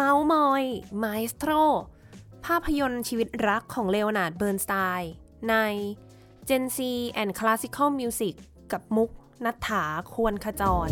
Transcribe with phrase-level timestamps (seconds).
[0.00, 0.64] เมาส์มอย
[1.02, 1.50] มาสโตร
[2.46, 5.12] ภาพยนตร์ชีวิตรักของเลโอนาร์ดเบิร์นสไตน์
[5.50, 5.54] ใน
[6.48, 6.78] Gen Z
[7.20, 8.34] and Classical Music
[8.72, 9.10] กับมุก
[9.44, 9.84] นัฐถา
[10.14, 10.88] ควรขจร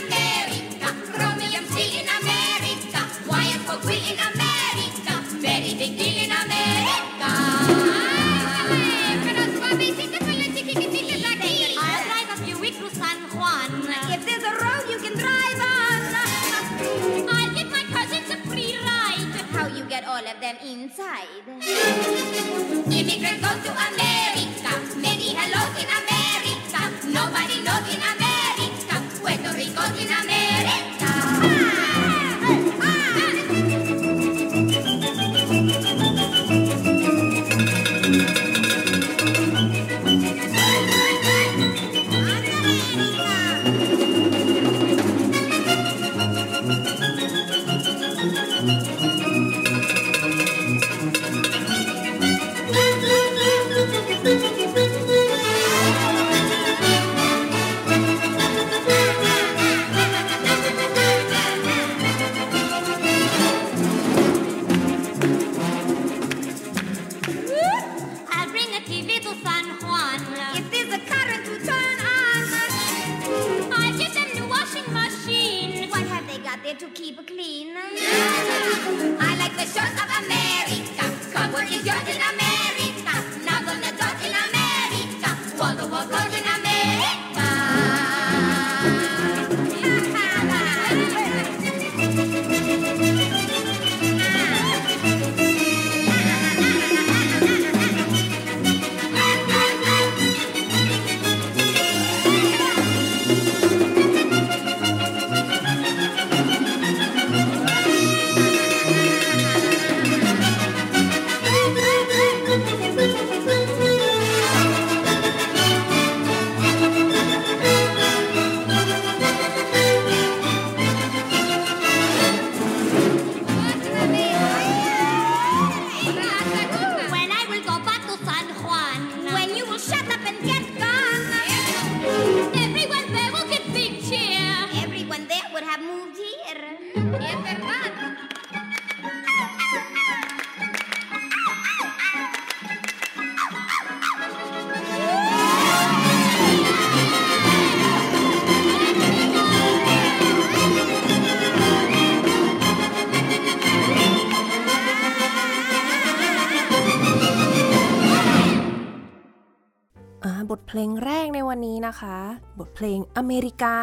[162.59, 163.77] บทเพลงอเมริกา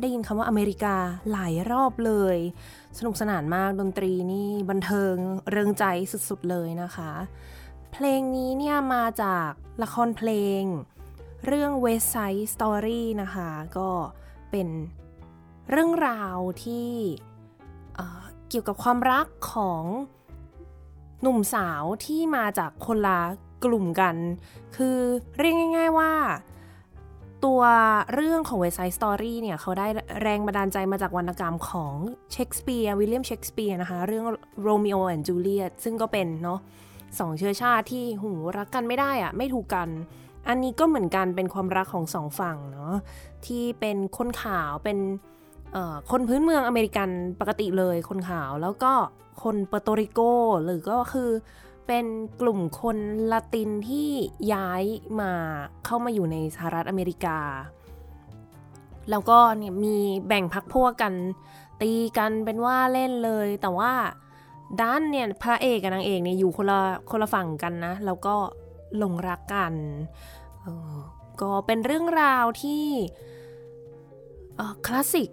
[0.00, 0.94] ได้ยินคำว่าอเมริกา
[1.30, 2.38] หลายรอบเลย
[2.98, 5.14] สนุกสนานมากดนตรีนี่บันเทิง
[5.50, 5.84] เริงใจ
[6.28, 7.12] สุดๆเลยนะคะ
[7.92, 9.50] เพลงนี้เนี่ยมาจาก
[9.82, 10.30] ละครเพล
[10.60, 10.62] ง
[11.46, 13.90] เรื่อง West Side Story นะคะ ก็
[14.50, 14.68] เป็น
[15.70, 16.90] เรื่องราวที่
[18.48, 19.84] เกี่ยวกับความรักของ
[21.22, 23.20] หนุ่มสาวที่มาจากคนละ
[23.64, 24.16] กลุ่มกัน
[24.76, 24.98] คือ
[25.38, 26.12] เรียกง่าย ๆว่า
[27.44, 27.60] ตัว
[28.14, 29.86] เรื่องของ West Side Story เนี่ยเขาได้
[30.22, 31.94] แรงบันดาลใจมาจากวรรณกรรมของ
[32.32, 34.24] เชคสเปียร์วิลเลียมเชคสเปียร์นะคะเรื่อง
[34.66, 36.60] Romeo and Juliet ซึ่งก็เป็นเนาะ
[37.18, 39.88] สองเชื้อชาติที่หูรักกันไม่ได้อะไม่ถูกกัน
[40.48, 42.94] อันนี้ก็เหมือนกันเป็นความรักของสองฝั่งเนาะ
[43.46, 44.98] ที่เป็นคนขาวเป็น
[46.10, 47.08] คนพื้นเมืองอเมริกัน
[47.40, 48.92] ปกติเลยคนขาวแล้วก็
[49.42, 50.20] คนเปอร์โตริโก
[50.64, 51.30] หรือก็คือ
[51.88, 52.06] เป็น
[52.40, 52.98] กลุ่มคน
[53.32, 54.10] ละตินที่
[54.52, 54.82] ย้าย
[55.20, 55.32] มา
[55.84, 57.38] เข้ามาอยู่ในสหรัฐอเมริกา
[59.10, 59.96] แล้วก็เนี่ยมี
[60.28, 61.14] แบ่งพักพวกกัน
[61.82, 63.92] ตีกันเป็นว่าเล่นเลย แต่ว่า
[64.80, 66.80] ด้านเนี่ยพระเอกกับนางเอกเนี่ยอยู่คนละ
[67.10, 68.34] คนละฝั่งกันนะ แล้วก็
[68.98, 69.74] หลงรักกัน
[71.40, 72.84] ก็เป็นเรื่องราวที่
[74.86, 75.30] คลาสสิก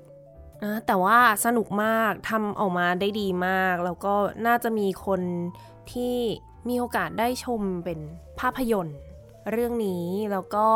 [0.63, 4.13] นะแต่ว่าสนุกมากทำออกมาได้ดีมาก แล้วก็
[4.45, 5.21] น่าจะมีคน
[5.93, 6.17] ที่
[6.67, 7.99] มีโอกาสได้ชมเป็น
[8.39, 8.97] ภาพยนตร์
[9.51, 10.67] เรื่องนี้แล้วก็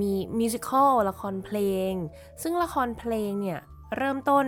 [0.00, 1.58] มี musical ละครเพล
[1.90, 1.92] ง
[2.42, 3.60] ซึ่งละครเพลงเนี่ย
[3.96, 4.46] เริ่มต้น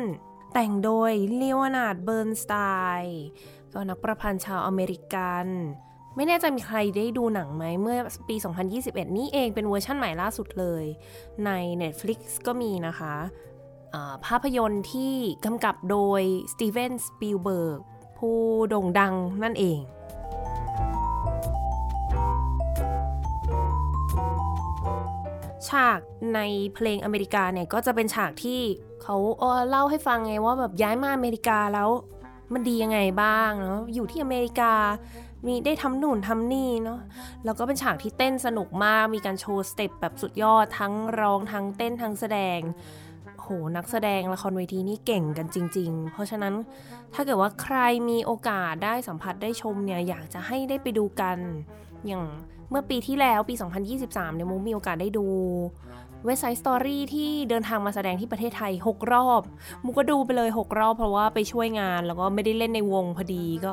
[0.52, 2.54] แต่งโดยเลโอนาร์ดเบิร์นสไต
[3.00, 3.22] น์
[3.72, 5.46] ก็นักประพันธ์ชาวอเมริกัน
[6.16, 7.98] ไม่แน่ใจมีใครได้ดูหนังไหมเมื่อ
[8.28, 8.36] ปี
[8.76, 10.84] 2021 นี้เองเป็นเวอร์ชั่นใหม่ล่าสุดเลย
[11.46, 11.50] ใน
[11.82, 13.14] Netflix ก็มีนะคะ
[14.26, 16.22] ภาพยนตร์ที่กำกับโดย
[16.52, 17.80] สตีเวนสปิลเบิร์ก
[18.26, 19.78] ผู้โด่งดังนั่นเอง
[25.68, 26.00] ฉาก
[26.34, 26.40] ใน
[26.74, 28.60] เพลงอเมริกาเนี่ยก็จะเป็นฉากที่
[29.02, 29.16] เขา
[29.68, 31.88] เล่าให้ฟังไงว่าแบบย้ายมาอเมริกาแล้ว
[32.52, 34.72] มันดียังไงบ้างเนาะอยู่ที่อเมริกา
[35.46, 37.00] มีได้ทำนู่นทำนี่เนาะ
[37.44, 42.60] แล้วก็เป็นฉากที่เต้นสนุกมากมีการโชว์สเต็ปแบบสุดยอดทั้งร้องทั้งเต้นทั้งแสดง
[43.76, 46.54] นักแสดงละครเวทีนี่เก่งกันจริง ๆ เพราะฉะนั้น
[47.14, 47.76] ถ้าเกิดว่าใคร
[48.08, 51.36] มีโอกาสได้สัมผัสได้ชมเนี่ยอยากจะให้ได้ไปดูกัน
[52.06, 52.22] อย่าง
[52.70, 53.54] เมื่อปีที่แล้วปี
[53.94, 55.26] 2023เนี่ยมุกมีโอกาสได้ดู
[56.26, 59.42] West Side Story ที่เดินทางมาแสดงที่ประเทศไทย 6 รอบ
[59.84, 63.72] มุกก็ดูไปเลย 6 รอบเพราะว่าไปช่วยงานแล้วก็ไม่ได้เล่นในวงพอดีก็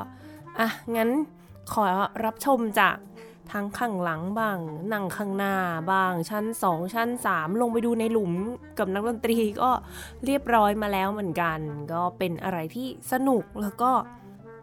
[0.59, 1.09] อะ งั้น
[1.73, 1.83] ขอ
[2.25, 2.95] รับชมจาก
[3.51, 4.57] ทั้งข้างหลังบ้าง
[4.93, 5.55] นั่งข้างหน้า
[5.91, 8.31] บ้าง ชั้น 2 ชั้น 3 ลงไปดูในหลุม
[8.77, 9.69] กับนักดนตรีก็
[10.25, 11.59] เรียบร้อยมาแล้วเหมือนกัน
[11.93, 13.91] ก็เป็นอะไรที่สนุกแล้วก็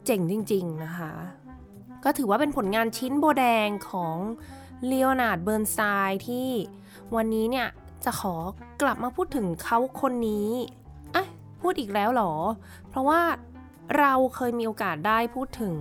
[0.04, 1.12] เจ๋งจริง ๆ นะคะ
[2.04, 4.16] ก็ถือว่าเป็นผลงานชิ้นโบแดงของ
[4.86, 6.48] เลโอนาร์ดเบิร์นสไตน์ที่
[7.16, 7.68] วันนี้เนี่ย
[8.04, 8.34] จะขอ
[8.82, 10.50] กลับมาพูดถึงเขาคนนี้
[11.14, 11.24] อะ
[11.60, 12.32] พูดอีกแล้วหรอ
[12.88, 13.20] เพราะว่า
[13.98, 15.76] เราเคยมีโอกาสได้พูดถึง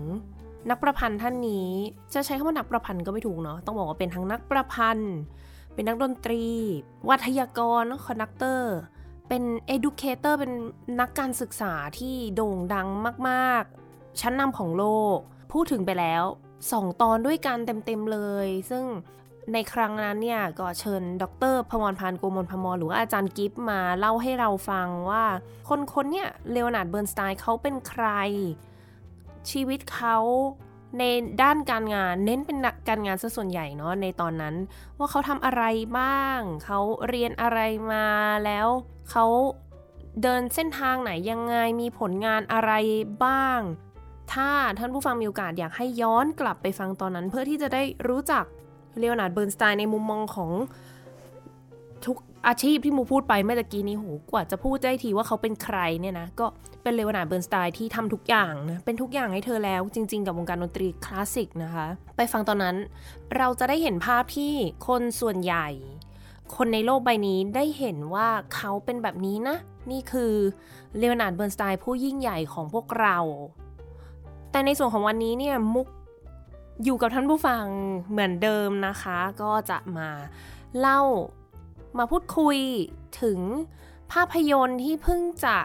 [0.69, 1.69] นักประพันธ์ท่านนี้
[2.13, 5.15] จะใช้คำว่านักประพันธ์ก็ไม่ถูกเนาะต้องบอกว่าเป็นทั้งนักประพันธ์
[5.73, 6.45] เป็นนักดนตรี
[7.09, 8.73] วัทยากร conductor
[9.29, 10.51] เป็น educator เป็น
[11.01, 12.87] นักการศึกษาที่โด่งดัง
[13.29, 14.85] มากๆ ชั้นนำของโล
[15.15, 15.17] ก
[15.51, 16.23] พูดถึงไปแล้ว
[16.71, 18.85] สองตอนด้วยกันเต็มๆเลย ซึ่ง
[19.53, 21.23] ในครั้งนั้นเนี่ยก็เชิญ ด
[21.53, 25.23] รพมรพานโกมลพมรหรือว่าอาจารย์กิฟมาเล่าให้เราฟังว่า
[25.69, 28.05] คนคนเนี่ยเลโอนาร์ดเบิร์นสไตน์เขาเป็นใคร
[29.51, 30.17] ชีวิตเขา
[30.99, 31.03] ใน
[31.41, 32.57] ด้านการงานเน้นเป็น
[32.89, 34.55] การงานซะส่วนใหญ่เนาะในตอนนั้น
[34.97, 35.63] ว่าเขาทำอะไร
[35.99, 37.59] บ้าง เขาเรียนอะไร
[37.91, 38.05] มา
[38.45, 38.67] แล้ว
[39.11, 39.25] เขา
[40.21, 42.71] เดินเส้นทางไหนยังไงมีผลงานอะไร
[43.23, 43.59] บ้าง
[44.33, 44.49] ถ้า
[44.79, 48.45] ท่านผู้ฟังมีโอกาสอยากให้ย้อนกลับไปฟังตอนนั้น เพื่อที่จะได้รู้จัก
[48.99, 50.51] เลโอนาร์ดเบิร์นสไตน์ในมุมมองของ
[52.05, 56.45] ทุก อาชีพที่มุกพูดไปเมื่อกี้นี้โหกว่าจะพูดได้ทีว่าเขาเป็นใครเนี่ยนะก็
[56.83, 62.75] เป็นเลโอนาร์ดเบิร์นสไตน์ที่ทำทุกอย่างนะเป็นทุกอย่างให้เธอแล้ว จริง ๆ กับวงการดนตรีคลาสสิกนะคะ ไปฟังตอนนั้น
[63.37, 64.53] เราจะได้เห็นภาพที่
[64.87, 65.67] คนส่วนใหญ่
[66.55, 69.57] คนในโลกใบนี้ได้เห็นว่าเขาเป็นแบบนี้นะ
[69.91, 70.33] นี่คือ
[70.97, 73.17] เลโอนาร์ดเบิร์นสไตน์ผู้ยิ่งใหญ่ของพวกเรา
[74.51, 75.87] แต่ในส่วนของวันนี้เนี่ยมุก
[76.83, 77.63] อยู่กับท่านผู้ฟัง
[78.11, 80.09] เหมือนเดิมนะคะ ก็จะมา
[80.79, 81.01] เล่า
[81.97, 82.57] มาพูดคุย
[83.21, 83.39] ถึง
[84.11, 85.57] ภาพยนตร์ที่เพิ่งจะ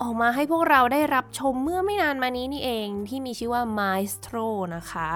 [0.00, 5.10] ออกมาให้พวกเราได้รับชมเมื่อไม่นานมานี้นี่เองที่มีชื่อว่า Maestro นะคะ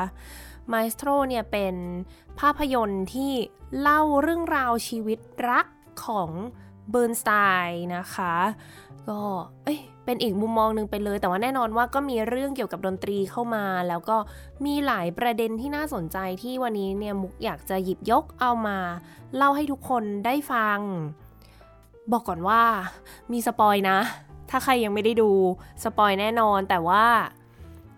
[0.73, 1.75] Maestro เนี่ยเป็น
[2.41, 3.33] ภาพยนตร์ที่
[3.81, 5.19] เล่าเรื่องราวชีวิต
[5.51, 5.67] รัก
[6.05, 6.31] ของ
[6.91, 7.31] เบิร์นสไต
[7.67, 8.35] น์นะคะ
[9.09, 9.21] ก็
[9.65, 14.17] เอ้ยเป็นอีกมุมมองหนึ่งไปเลย แต่ว่าแน่นอนว่าก็มีเรื่องเกี่ยวกับดนตรีเข้ามา แล้วก็
[14.65, 18.79] มีหลายประเด็นที่น่าสนใจที่วันนี้เนี่ยมุกอยากจะหยิบยกเอามา
[19.37, 20.79] เล่าให้ทุกคนได้ฟัง
[22.13, 22.63] บอกก่อนว่า
[23.33, 23.99] มี spoil นะ
[24.51, 25.31] ถ้าใครยังไม่ได้ดู
[25.85, 27.07] spoil แน่นอนแต่ว่า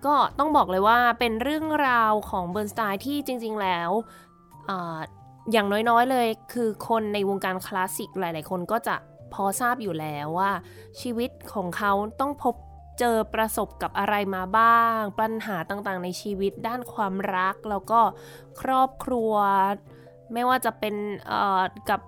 [0.07, 3.91] ก็ต้องบอกเลยว่าเป็นเรื่องราวของเบิร์นสไตน์ที่จริง ๆ แล้ว
[5.53, 8.97] อย่างน้อยๆเลยคือคนในวงการคลาสสิกหลายๆ คนก็จะ
[9.35, 10.51] พอทราบอยู่แล้วว่า
[11.01, 12.55] ชีวิตของเขาต้องพบ
[12.99, 18.01] เจอประสบกับอะไรมาบ้าง ปัญหาต่างๆ ในชีวิตด้านความรัก แล้วก็
[18.61, 19.33] ครอบครัว
[20.33, 20.95] ไม่ว่าจะเป็น
[21.91, 22.01] กับ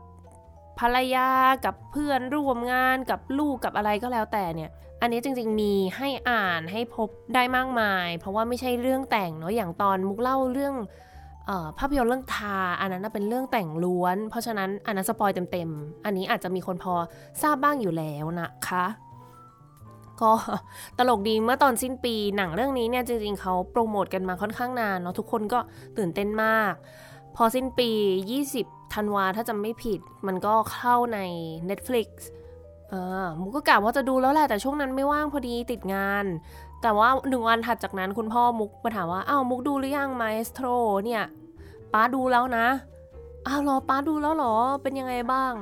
[0.78, 1.30] ภรรยา
[1.64, 4.70] กับเพื่อนร่วมงานกับลูกกับอะไรก็แล้วแต่เนี่ย
[5.00, 10.74] อันนี้จริงๆมีให้อ่านให้พบได้มากมาย เพราะว่าไม่ใช่เรื่องแต่งเนาะอย่างตอนมุกเล่าเรื่อง
[11.78, 16.94] ภาพยนตร์เรื่องทา อันนั้นเป็นเรื่องแต่งล้วน เพราะฉะนั้นอันนั้นสปอยเต็มๆ อันนี้อาจจะมีคนพอ
[17.42, 18.84] ทราบบ้างอยู่แล้วนะคะ
[20.20, 20.32] ก็
[20.98, 25.58] ตลกดีเมื่อตอนสิ้นปีหนังเรื่องนี้เนี่ยจริงๆเขาโปรโมทกันมาค่อนข้างนานเนาะทุกคนก็
[25.98, 26.74] ตื่นเต้นมาก
[27.36, 27.90] พอสิ้นปี
[28.42, 31.18] 20ธันวาถ้าจำไม่ผิด มันก็เข้าใน
[31.70, 32.08] Netflix
[32.88, 36.24] เออมุกก็กะว่าจะดูแล้วแหละแต่ช่วงนั้นไม่ว่างพอดีติดงาน
[36.82, 40.66] แต่ว่าหนึ่งวันถัดจากนั้นคุณพ่อมุกมาถามว่าอ้าวมุกดูหรือยังมาเอสโตร
[41.04, 41.22] เนี่ย
[41.92, 42.66] ป้าดูแล้วนะ
[43.46, 45.52] อ้าวรอป้าดูแล้วหรอเป็นยังไงบ้าง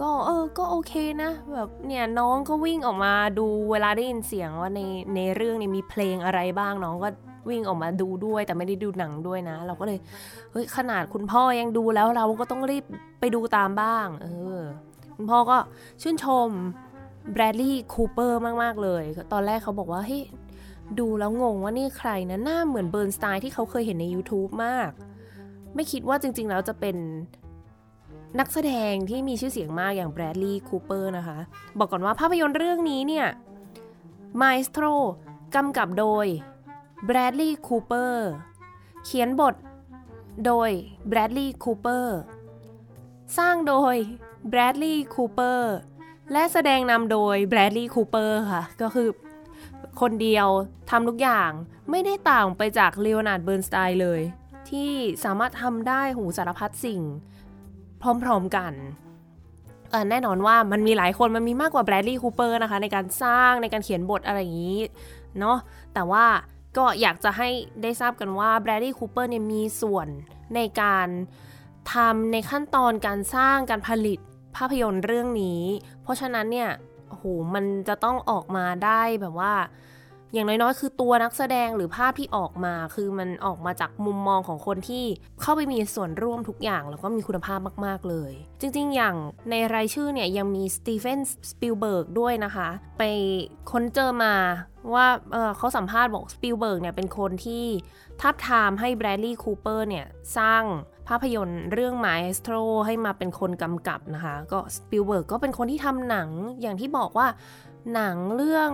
[0.00, 0.92] ก็เออก็โอเค
[1.22, 4.80] นะแบบเนี่ยน้องก็วิ่งออกมาดูเวลาได้ยินเสียงว่าใน
[5.14, 7.08] ในเรื่องนี้มีเพลงอะไรบ้างน้องก็
[7.50, 9.98] วิ่งออกมาดูด้วยแต่ไม่ได้ดูหนังด้วยนะ เราก็เลย
[10.52, 12.84] เฮ้ยขนาดคุณพ่อยังดูแล้วเราก็ต้องรีบ
[13.20, 14.60] ไปดูตามบ้าง เออ
[15.16, 15.56] คุณพ่อก็
[16.02, 16.48] ชื่นชม
[17.32, 20.22] แบรดลีย์คูเปอร์มาก ๆ เลย ตอนแรกเขาบอกว่าเฮ้ย
[20.98, 24.90] ดูแล้วงงว่านี่ใครนะหน้าเหมือนเบิร์นสไตน์ที่เขาเคยเห็นใน YouTube มาก
[25.74, 26.96] ไม่คิดว่าจริง ๆ แล้วจะเป็น
[28.38, 31.38] นักแสดงที่มีชื่อเสียงมากอย่างแบรดลีย์คูเปอร์นะคะ
[31.78, 33.26] บอกก่อนว่าภาพยนตร์เรื่องนี้เนี่ย
[34.40, 34.84] Maestro
[35.54, 36.26] กำกับโดย
[37.06, 38.28] แบรดลีย์คูเปอร์
[39.04, 39.54] เขียนบท
[40.46, 40.70] โดย
[41.08, 42.18] แบรดลีย์คูเปอร์
[43.38, 43.94] สร้างโดย
[44.48, 45.74] แบรดลีย์คูเปอร์
[46.32, 49.08] และแสดงนำโดยแบรดลีย์คูเปอร์ค่ะ ก็คือ
[50.00, 50.48] คนเดียว
[50.90, 51.50] ทำทุกอย่าง
[51.90, 54.20] ไม่ได้ต่างไปจากเลโอนาร์ดเบิร์นสไตน์เลย
[54.70, 54.92] ที่
[55.24, 57.00] สามารถทำได้โหสารพัดสิ่ง
[58.22, 58.72] พร้อมๆกัน
[60.10, 64.80] แน่นอนว่ามันมีหลายคนมันมีมากกว่าแบรดลีย์คูเปอร์นะคะ ในการสร้างในการเขียนบทอะไรอย่างนี้
[65.38, 65.58] เนาะ
[65.94, 66.24] แต่ว่า
[66.76, 67.48] ก็อยากจะให้
[67.82, 70.08] ได้ทราบกันว่าแบรดลีย์คูเปอร์เนี่ยมีส่วน
[70.54, 71.08] ในการ
[71.92, 74.18] ทำในขั้นตอนการสร้างการผลิต
[74.56, 75.62] ภาพยนตร์เรื่องนี้
[76.02, 76.70] เพราะฉะนั้นเนี่ย
[77.54, 79.54] มันจะต้องออกมาได้แบบว่า
[80.32, 85.04] อย่างน้อยๆ คือตัวนักแสดงหรือภาพที่ออกมา คือมันออกมาจากมุมมองของคนที่
[85.42, 89.16] เข้าไปมีส่วนร่วมทุกอย่าง แล้วก็มีคุณภาพมากๆเลย จริงๆ อย่าง
[89.50, 92.68] ในรายชื่อเนี่ยยังมีสตีเฟนสปิลเบิร์กด้วยนะคะ
[92.98, 93.02] ไป
[93.70, 94.34] ค้นเจอมา
[94.94, 97.64] ว่าเขาสัมภาษณ์บอกสปิลเบิร์กเนี่ยเป็นคนที่
[98.20, 100.06] ทาบทามให้แบรดลีย์คูเปอร์เนี่ย
[100.38, 100.62] สร้าง
[101.08, 102.54] ภาพยนตร์เรื่อง Maestro
[102.86, 106.28] ให้มาเป็นคนกำกับนะคะ ก็สปิลเบิร์กก็เป็นคนที่ทำหนัง
[106.60, 107.28] อย่างที่บอกว่า
[107.94, 108.70] หนังเรื่อง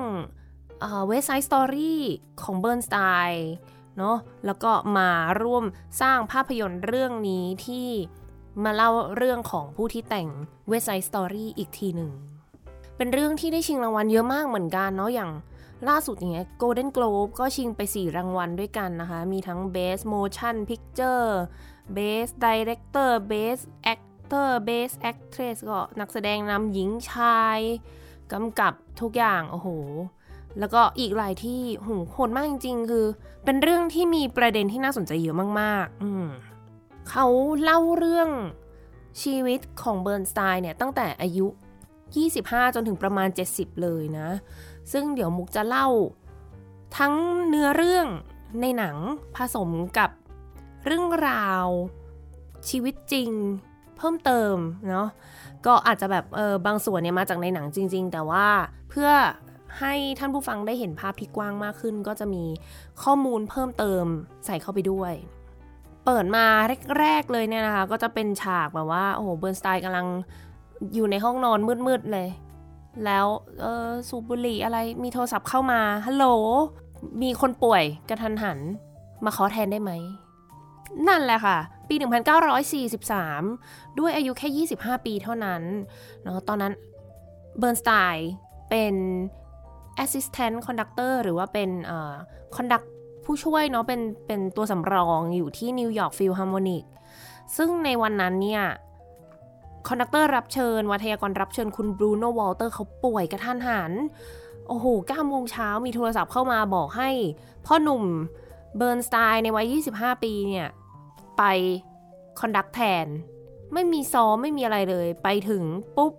[1.06, 2.00] West Side Story
[2.42, 2.96] ของเบิร์นสไต
[3.28, 3.50] น์
[3.98, 5.10] เนาะแล้วก็มา
[5.42, 5.64] ร่วม
[6.00, 7.88] สร้างภาพยนตร์เรื่องนี้ที่
[8.64, 10.28] มาเล่าเรื่องของผู้ที่แต่ง
[10.68, 12.10] West Side Story อีกทีหนึ่ง
[12.96, 15.30] เป็นเรื่องที่ได้ชิงรางวัลเยอะมากเหมือนกันเนาะอย่าง
[15.88, 21.28] ล่าสุดอย่างเงี้ย Golden Globe ก็ชิงไป 4 รางวัลด้วยกันนะคะ มีทั้ง Best Motion Picture
[21.96, 27.61] Best Director Best Actor Best Actress ก็นักแสดงนำหญิงชาย
[28.32, 29.68] กำกับทุกอย่าง โอ้โห
[30.58, 33.06] แล้วก็อีกหลายที่หูโหดมากจริงๆ คือ
[33.44, 36.26] เป็นเรื่องที่มีประเด็นที่น่าสนใจเยอะมากๆ อืม
[37.11, 37.26] เขา
[37.62, 38.30] เล่าเรื่อง
[39.22, 41.46] ชีวิตของเบิร์นสไตน์เนี่ยตั้งแต่อายุ
[42.11, 44.28] 25 จนถึงประมาณ 70 เลยนะ
[44.92, 45.88] ซึ่งเดี๋ยวมุกจะเล่า
[46.99, 47.14] ทั้ง
[47.49, 48.06] เนื้อเรื่อง
[48.61, 48.96] ในหนัง
[49.37, 50.11] ผสมกับ
[50.86, 51.66] เรื่องราว
[52.68, 53.30] ชีวิตจริง
[53.96, 54.56] เพิ่มเติม
[54.90, 55.08] เนาะ
[55.66, 58.46] ก็อาจจะแบบเออบางส่วนเนี่ยมาจากในหนังจริง ๆ แต่ว่า
[58.90, 59.10] เพื่อ
[59.80, 62.44] ให้ท่านผู้ฟังได้เห็นภาพที่กว้างมากขึ้น ก็จะมี
[63.02, 64.04] ข้อมูลเพิ่มเติม
[64.46, 65.12] ใส่เข้าไปด้วย
[66.04, 66.46] เปิดมา
[66.98, 70.06] แรกๆเลยเนี่ยนะคะ ก็จะเป็นฉากแบบว่าโอ้โหเบิร์นสไตน์กำลัง
[70.94, 72.28] อยู่ในห้องนอนมืดๆเลย
[73.04, 73.26] แล้ว
[73.60, 76.26] เออสูบบุหรี่อะไรมีโทรศัพท์เข้ามาฮัลโหล
[77.22, 78.58] มีคนป่วยกระทันหัน
[79.24, 79.92] มาขอแทนได้ไหม
[81.08, 81.58] นั่นแหละค่ะ
[81.88, 81.94] ปี
[83.22, 85.62] 1943 ด้วยอายุแค่ 25 ปีเท่านั้น
[86.22, 86.72] เนาะตอนนั้น
[87.58, 88.30] เบิร์นสไตน์
[88.70, 88.94] เป็น
[90.04, 91.70] assistant conductor หรือว่าเป็น
[92.56, 92.87] conduct
[93.25, 96.85] ผู้ช่วยเนาะเป็นเป็นตัวสำรองอยู่ที่ New York Philharmonic
[97.56, 98.64] ซึ่งในวันนั้นเนี่ย
[99.88, 103.92] conductor รับเชิญ วัทยากรรับเชิญคุณบรูโน่วอลเตอร์เขาป่วยกระทันหัน
[104.68, 107.11] โอ้โห9โมงเช้ามีโทรศัพท์เข้ามาบอกให้
[107.66, 108.04] พ่อหนุ่ม
[108.76, 110.68] เบิร์นสไตน์ในวัย 25 ปีเนี่ย
[111.38, 111.42] ไป
[112.40, 113.06] conduct แทน
[113.72, 115.64] ไม่มีซ้อมไม่มีอะไรเลย ไปถึง
[115.96, 116.12] ปุ๊บ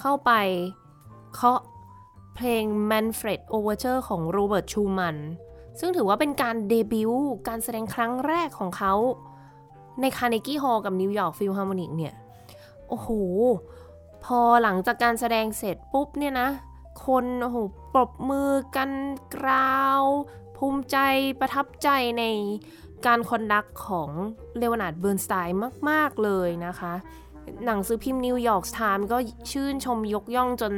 [0.00, 0.32] เข้าไป
[1.34, 1.60] เคาะ
[2.34, 5.16] เพลง Manfred Overture ของโรเบิร์ตชูมัน
[5.78, 8.94] ซึ่งถือว่าเป็นการเดบิวต์การแสดงครั้งแรกของเขา
[10.00, 12.14] ใน Carnegie Hall กับ New York Philharmonic เนี่ย
[12.88, 13.08] โอ้โห
[14.24, 16.48] พอหลังจากการแสดงเสร็จปุ๊บเนี่ยนะ
[17.06, 17.56] คนโอ้โห
[17.94, 18.92] ปรบมือกัน
[19.34, 20.02] กราว
[20.56, 20.96] ภูมิใจ
[21.40, 21.88] ประทับใจ
[22.18, 22.24] ใน
[23.06, 24.10] การ conduct ของ
[24.58, 26.92] เลโอนาร์ดเบิร์นสไตน์มาก ๆ เลยนะคะ
[27.64, 29.16] หนังสือพิมพ์ New York Times ก็
[29.50, 30.72] ชื่นชมยกย่องจน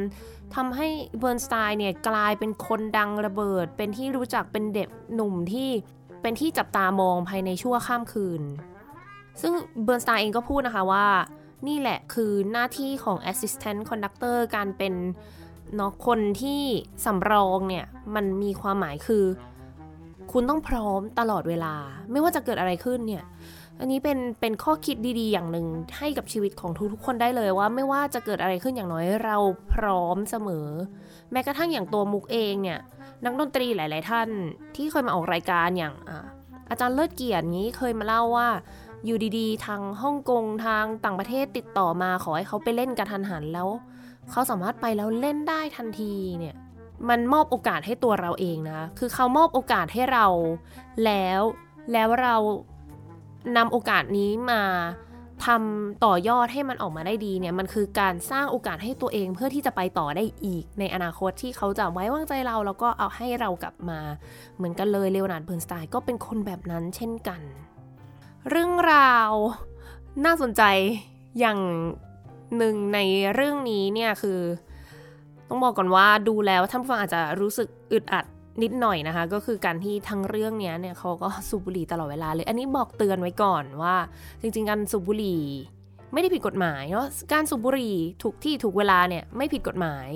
[0.55, 0.89] ทำให้
[1.19, 5.69] เบิร์นสไตน์เนี่ยกลายเป็นคนดังระเบิด เป็นที่รู้จักเป็นเด็กหนุ่มที่
[6.23, 8.43] เป็นที่จับตามองภายในชั่วข้ามคืน
[9.41, 9.53] ซึ่ง
[9.85, 11.07] เบิร์นสไตน์เองก็พูดนะคะว่า
[11.69, 14.95] นี่แหละคือหน้าที่ของ assistant conductor การเป็น
[15.77, 16.63] เนาะคนที่
[17.05, 19.25] สำรองเนี่ย มันมีความหมายคือ
[20.33, 21.75] คุณต้องพร้อมตลอดเวลา
[22.13, 23.25] ไม่ว่าจะเกิดอะไรขึ้นเนี่ย
[23.81, 25.67] อันนี้เป็นเป็นข้อคิดดีๆ อย่างหนึ่ง
[25.99, 29.37] ให้กับชีวิตของทุกๆคนได้เลยว่า ไม่ว่าจะเกิดอะไรขึ้นอย่างน้อยเรา
[29.73, 30.69] พร้อมเสมอ
[31.33, 32.79] แม้กระทั่งอย่างตัวมุกเองเนี่ย
[33.25, 34.29] นักดนตรีหลาย ๆ ท่าน
[34.77, 35.95] ที่เคยมาออกรายการอย่าง
[36.71, 38.49] อาจารย์เลิศเกียรตินี้เคยมาเล่าว่า
[39.05, 43.69] อยู่ดีๆ ทางฮ่องกงทางต่างประเทศติดต่อมาขอให้เขาไปเล่นกระทันหันแล้ว
[44.31, 46.57] เขาสามารถไปแล้วเล่นได้ทันทีเนี่ย
[47.09, 50.27] มันมอบโอกาสให้ตัวเราเองนะ คือเขามอบโอกาสให้เรา
[51.05, 51.41] แล้ว
[51.93, 52.35] แล้วเรา
[53.57, 54.63] นำโอกาสนี้มา
[55.45, 64.01] ทำต่อยอดให้มันออกมาได้ดีเนี่ย มันคือการสร้างโอกาสให้ตัวเองเพื่อที่จะไปต่อได้อีก ในอนาคตที่เขาจะไว้วางใจเรา แล้วก็เอาให้เรากลับมา
[64.57, 67.41] เหมือนกันเลยเลโอนาร์ดเบิร์นสไตน์ก็เป็นคนแบบนั้นเช่นกัน
[68.51, 69.31] เรื่องราว
[70.25, 70.63] น่าสนใจ
[71.39, 71.59] อย่าง
[72.57, 72.99] หนึ่งใน
[73.35, 74.41] เรื่องนี้เนี่ยคือ
[75.55, 78.25] ต้องบอกก่อนว่าดูแล้วท่านผู้ฟังอาจจะรู้สึกอึดอัด
[78.63, 83.97] นิดหน่อยนะคะ ก็คือการที่ทั้งเรื่องนี้เนี่ยเขาก็สูบบุหรี่ตลอดเวลาเลย อันนี้บอกเตือนไว้ก่อนว่า
[84.41, 85.43] จริง ๆ การสูบบุหรี่
[86.13, 90.09] ไม่ได้ผิดกฎหมายเนาะการสูบบุหรี่ถูกที่ถูกเวลาเนี่ยไม่ผิดกฎหมาย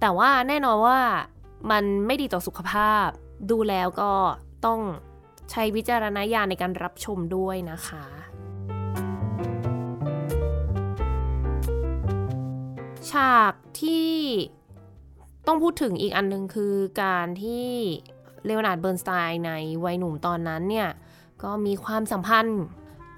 [0.00, 0.98] แต่ว่าแน่นอนว่า
[1.70, 3.06] มันไม่ดีต่อสุขภาพ
[3.50, 4.12] ดูแล้วก็
[4.66, 4.80] ต้อง
[5.50, 8.04] ใช้วิจารณญาณในการรับชมด้วยนะคะ
[13.10, 14.12] ฉากที่
[15.46, 17.66] ต้องพูดถึงอีกอันนึงคือการที่
[18.44, 19.52] เลโอนาร์ดเบิร์นสไตน์ใน
[19.84, 20.88] วัยหนุ่มตอนนั้นเนี่ย
[21.42, 22.62] ก็มีความสัมพันธ์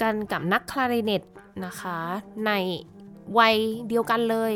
[0.03, 1.23] กันกับนักคลาริเนต
[1.65, 1.99] นะคะ
[2.47, 2.53] ใน
[3.39, 3.57] วัย
[3.89, 4.55] เดียวกันเลย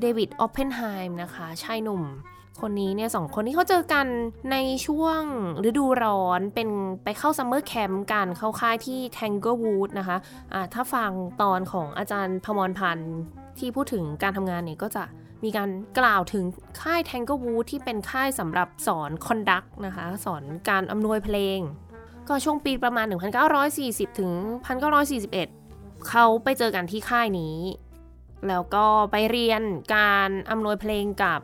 [0.00, 2.02] เดวิดออปเพนไฮม์นะคะชายหนุ่ม
[2.60, 4.06] คนนี้เนี่ยสองคนที่เขาเจอกัน
[4.52, 5.20] ในช่วง
[5.68, 6.68] ฤดูร้อนเป็น
[7.04, 11.10] ไปเข้า summer camp กันเข้าค่ายที่แทงเกอร์วูดนะคะถ้าฟัง
[11.42, 13.12] ตอนของอาจารย์พมรพันธ์
[13.58, 15.04] ที่พูดถึงการทำงานเนี่ยก็จะ
[15.44, 16.44] มีการกล่าวถึง
[16.80, 21.58] ค่ายแทงเกอร์วูดที่เป็นค่ายสำหรับสอน conduct นะคะ สอนการอำนวยเพลง
[22.28, 23.06] ก็ช่วงปีประมาณ
[23.62, 24.30] 1940 ถึง
[25.20, 27.56] 1941 เขาไปเจอกันที่ค่ายนี้
[28.48, 29.62] แล้วก็ไปเรียน
[29.96, 31.40] การอำนวยเพลงกับ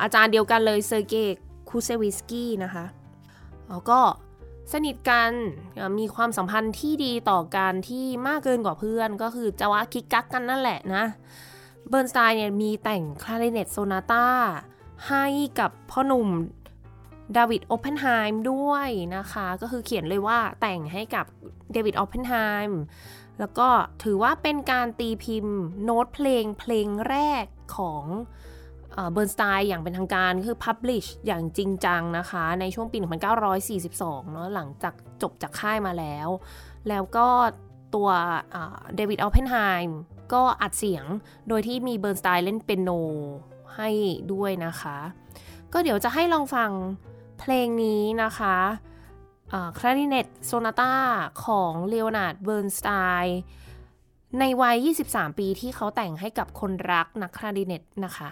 [0.00, 2.84] อาจารย์เดียวกันเลยเซอร์เกย์คูเซวิสกี้นะคะ
[3.68, 4.00] แล้วก็
[4.72, 5.30] สนิทกัน
[5.98, 11.04] มีความสัมพันธ์ที่ดีต่อกันที่มากเกินกว่าเพื่อน ก็คือจะว่ากิ๊กกั๊กกันนั่นแหละนะ
[11.90, 14.26] เบิร์นสไตน์เนี่ยมีแต่งคลาริเนตโซนาต้า
[15.08, 15.26] ให้
[15.58, 16.28] กับพ่อหนุ่ม
[17.36, 21.26] เดวิดโอเพนไฮม์ด้วยนะคะ ก็คือเขียนเลยว่าแต่งให้กับ
[21.72, 22.34] เดวิดโอเพนไฮ
[22.68, 22.78] ม์
[23.38, 23.68] แล้วก็
[24.02, 27.44] ถือว่าเป็นการตีพิมพ์โน้ตเพลงเพลงแรก
[27.76, 28.04] ของ
[29.12, 32.98] เบิร์นสไตน์อย่างเป็นทางการคือ Publish อย่างจริงจังนะคะ ในช่วงปี
[33.80, 36.28] 1942 เนาะหลังจากจบจากค่ายมาแล้ว
[36.88, 37.28] แล้วก็
[37.94, 38.08] ตัว
[38.96, 39.96] เดวิดออเพนไฮม์
[40.32, 41.04] ก็อัดเสียง
[41.48, 42.90] โดยที่มีเบิร์นสไตน์เล่นเปียโน
[43.76, 43.90] ให้
[44.32, 44.98] ด้วยนะคะ
[45.72, 46.70] ก็เดี๋ยวจะให้ลองฟัง
[47.40, 48.56] เพลงนี้นะคะ
[49.78, 50.94] คลาริเนตโซนาต้า
[51.44, 52.88] ของเลโอนาร์ดเบิร์นสไต
[53.22, 53.38] น์
[54.38, 58.30] ในวัย 23 ปีที่เขาแต่งให้กับคนรักนักคลาริเนตนะคะ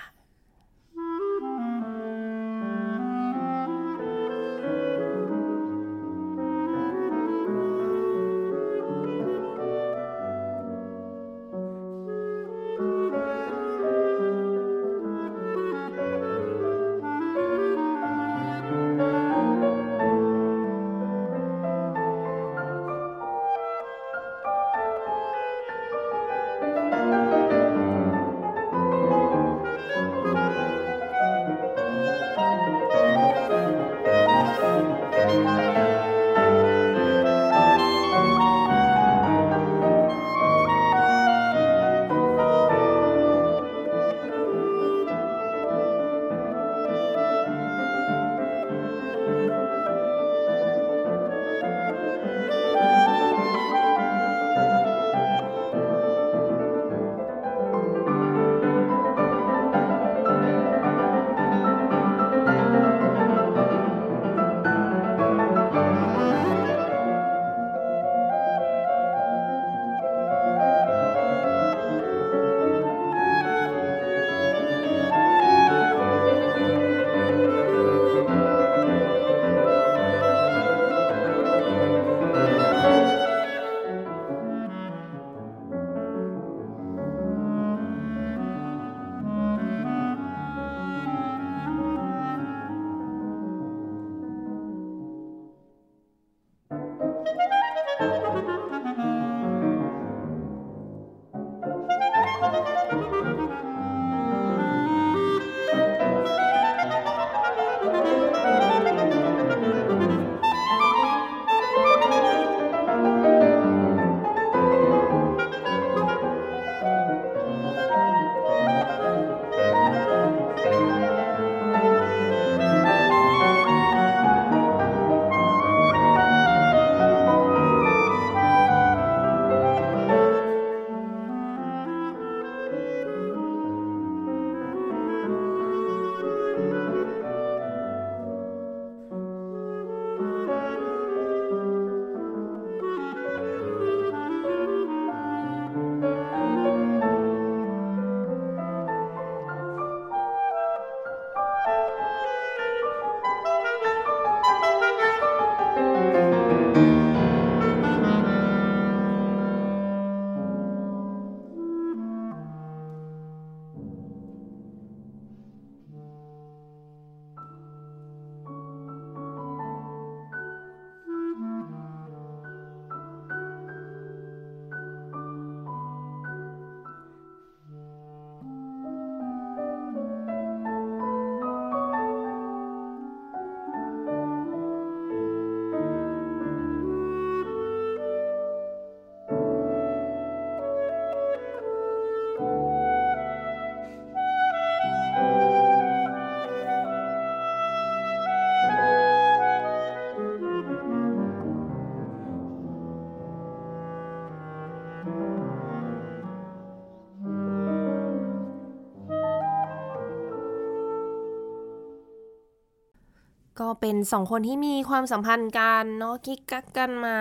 [213.68, 217.18] ก็เป็นสองคนที่มีความสัมพันธ์กันเนาะกิ๊กกั๊กกันมา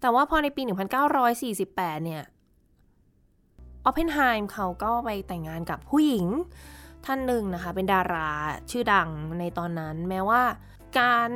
[0.00, 0.62] แต่ว่าพอในปี
[1.32, 2.22] 1948 เนี่ย
[3.84, 6.26] ออเพนไฮม์เขาก็ไปแต่งงานกับผู้หญิง
[7.04, 8.30] ท่านหนึ่งนะคะ เป็นดารา
[8.70, 9.08] ชื่อดัง
[9.40, 10.42] ในตอนนั้น แม้ว่า
[11.00, 11.30] การ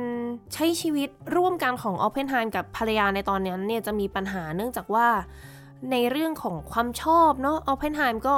[0.53, 5.07] ใช้ชีวิตร่วมกันของออเพนไฮม์กับภรรยาในตอนนั้นเนี่ยจะมีปัญหาเนื่องจากว่า
[5.91, 8.35] ในเรื่องของความชอบเนาะออเพนไฮม์ก็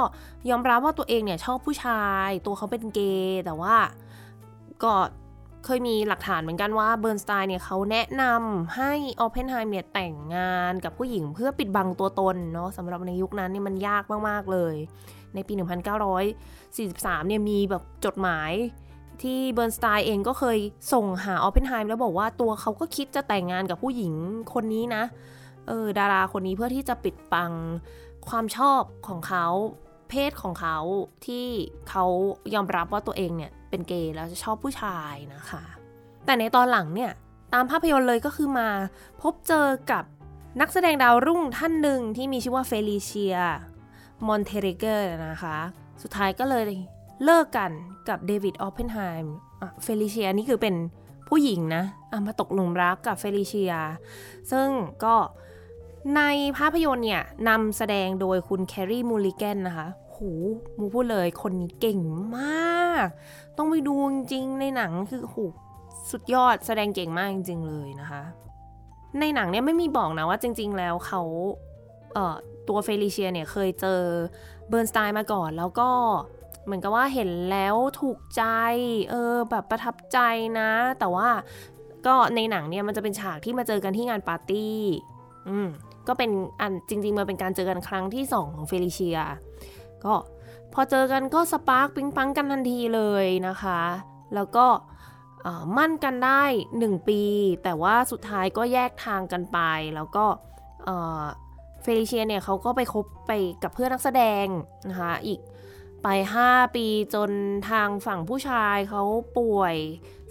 [0.50, 3.76] ยอมรับว่าตัวเองเนี่ยชอบผู้ชาย ตัวเขาเป็นเกย์แต่ว่า
[4.82, 4.94] ก็
[5.64, 14.74] เคยมีหลักฐานเหมือนกันว่าเบิร์นสไตน์เนี่ยเขาแนะนำให้ออเพนไฮม์เนี่ยแต่งงานกับผู้หญิงเพื่อปิดบังตัวตนเนาะสำหรับในยุคนั้นนี่มันยากมาก ๆ เลย
[15.34, 18.52] ในปี 1943 เนี่ยมีแบบจดหมาย
[19.22, 20.58] ที่เบิร์นสไตน์เองก็เคย
[20.92, 24.12] ส่งหาออเพนไฮม์แล้วบอกว่าตัวเขาก็คิดจะแต่งงานกับผู้หญิง
[24.54, 25.02] คนนี้นะ
[25.68, 27.52] เออดาราคนนี้เพื่อที่จะปิดบัง
[28.28, 29.46] ความชอบของเขา
[30.10, 30.78] เพศของเขา
[31.26, 31.46] ที่
[31.88, 32.04] เขา
[32.54, 35.62] ยอมรับว่าตัวเองเนี่ย เป็นเกย์แล้วจะชอบผู้ชายนะคะ
[36.24, 37.12] แต่ในตอนหลังเนี่ย
[37.54, 38.68] ตามภาพยนตร์เลยก็คือมา
[39.22, 40.04] พบเจอกับ
[40.60, 43.36] นักแสดงดาวรุ่งท่านหนึ่งที่มีชื่อว่าเฟลิเชีย
[44.26, 45.58] มอนเตอาเลเกรนะคะ
[46.02, 46.64] สุดท้ายก็เลย
[47.24, 47.70] เลิกกัน
[48.08, 49.34] กับเดวิดออเพนไฮม์
[49.82, 50.74] เฟลิเชียนี่คือเป็น
[51.28, 51.84] ผู้หญิงนะ
[52.26, 53.72] มาตกหลุมรักกับเฟลิเชีย
[54.50, 54.68] ซึ่ง
[55.04, 55.16] ก็
[56.16, 56.22] ใน
[56.58, 60.30] ภาพยนตร์เนี่ยนำแสดงโดยคุณแคร์รีมูลิแกนนะคะ หู
[60.78, 62.00] มุกพูดเลยคนนี้เก่ง
[62.36, 63.08] มาก
[63.58, 65.44] ต้องไปดูจริงในหนังคือหู
[66.10, 68.22] สุดยอดแสดงเก่งมากจริง ๆ เลยนะคะ
[69.20, 71.22] ในหนังเนี่ยไม่มีบอกนะว่าจริง ๆ แล้วเขา
[72.14, 72.36] เอ่อ
[72.68, 74.00] ตัวเฟลิเชียเนี่ยเคยเจอ
[74.68, 75.90] เบิร์นสไตน์มาก่อนแล้วก็
[76.64, 78.42] เหมือนกับว่าเห็นแล้วถูกใจ
[79.10, 80.18] เออแบบประทับใจ
[80.58, 81.28] นะ แต่ว่า
[82.06, 84.78] ก็ในหนังเนี่ยมันจะเป็นฉากที่มาเจอกันที่งานปาร์ตี้
[85.48, 85.68] อืม
[86.08, 89.18] ก็เป็นอันจริงๆมาเป็นการเจอกันครั้งที่ 2 ของเฟลิเชีย
[90.04, 90.14] ก็
[90.74, 93.82] พอเจอกันก็ spark ปิ๊งปังกันทันทีเลยนะคะ
[94.34, 94.66] แล้วก็
[95.76, 96.42] หมั้นกันได้
[96.76, 97.22] 1 ปี
[97.62, 99.58] แต่ว่าสุดท้ายก็แยกทางกันไป
[99.94, 100.24] แล้วก็
[101.82, 103.32] เฟลิเชียเนี่ยเขาก็ไปคบไป
[103.62, 104.46] กับเพื่อนนักแสดง
[104.88, 105.40] นะคะอีก
[106.02, 106.08] ไป
[106.42, 107.30] 5 ปีจน
[107.70, 109.02] ทางฝั่งผู้ชายเขา
[109.38, 109.76] ป่วย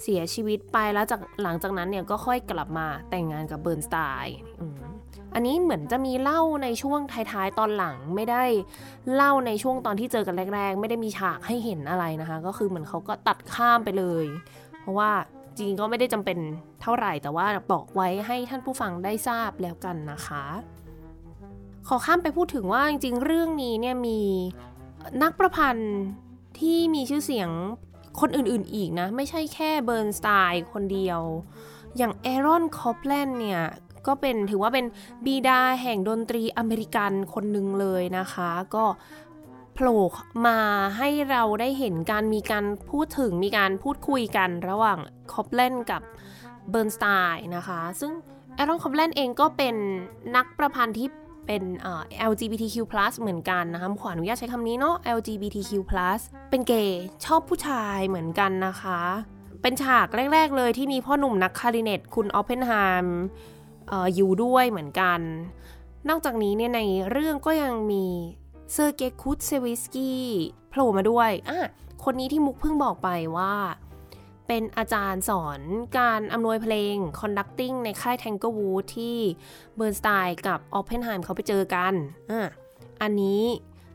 [0.01, 4.38] เสียชีวิตไปแล้วจากหลังจากนั้นเนี่ยก็ค่อยกลับมาแต่งงานกับเบิร์นสไตน์
[5.34, 8.43] อันนี้เหมือนจะมีเล่าในช่วงท้ายๆตอนหลังไม่ได้
[9.15, 14.26] เล่าในช่วงตอนที่เจอกันแรก ๆ ไม่ได้มีฉากให้เห็นอะไรนะคะ ก็คือเหมือนเขาก็ตัดข้ามไปเลย
[14.82, 15.12] เพราะว่า
[15.58, 16.38] จริงก็ไม่ได้จำเป็น
[16.82, 20.46] เท่าไหร่แต่ว่าบอกไว้ให้ท่านผู้ฟังได้ทราบแล้วกันนะคะ
[21.88, 24.22] ขอข้ามไปพูดถึงว่าจริงๆ เรื่องนี้เนี่ยมี
[25.24, 25.96] นักประพันธ์
[26.60, 27.50] ที่มีชื่อเสียง
[28.19, 31.22] คนอื่นๆอีกนะ ไม่ใช่แค่เบิร์นสไตน์คนเดียว
[31.98, 33.63] อย่างแอรอนคอปแลนเนี่ย
[34.08, 34.86] ก็เป็นถือว่าเป็น
[35.26, 38.86] บิดาแห่งดนตรีอเมริกันคนหนึ่งเลยนะคะ ก็
[39.74, 40.04] โผล่
[40.48, 40.60] มา
[40.98, 45.00] ให้เราได้เห็นการมีการพูดถึงมีการพูดคุยกันระหว่าง
[45.32, 46.02] คอปเลนกับ
[46.70, 48.12] เบิร์นสไตน์นะคะ ซึ่ง
[48.56, 49.76] แอรอนคอปเลนเองก็เป็น
[50.36, 51.08] นักประพันธ์ที่
[51.48, 51.63] เป็น
[52.32, 52.76] LGBTQ+
[53.20, 55.72] เหมือนกันนะคะขออนุญาตใช้คำนี้เนาะ LGBTQ+
[56.50, 59.00] เป็นเกย์ชอบผู้ชายเหมือนกันนะคะ
[59.62, 62.72] เป็นฉากแรก ๆ เลยที่มีพ่อหนุ่มนักคลาริเน็ตคุณออฟเพนไฮ
[63.04, 63.20] ม์
[64.15, 65.19] อยู่ด้วยเหมือนกัน
[66.10, 68.06] นอกจากนี้เนี่ยในเรื่องก็ยังมี
[68.72, 70.26] เซอร์เกคูเซวิสกี้
[70.69, 71.67] โผล่มาด้วยอะ
[72.04, 73.54] คนนี้ที่มุกเพิ่งบอกไปว่า
[74.48, 75.60] เป็นอาจารย์สอน
[76.00, 79.17] การอำนวยเพลง conducting ในค่าย t a n g l e w o o d ที่
[79.76, 81.93] เบิร์นสไตน์กับออฟเพนไฮม์เขาไปเจอกัน
[82.32, 82.41] อะ
[83.02, 83.43] อันนี้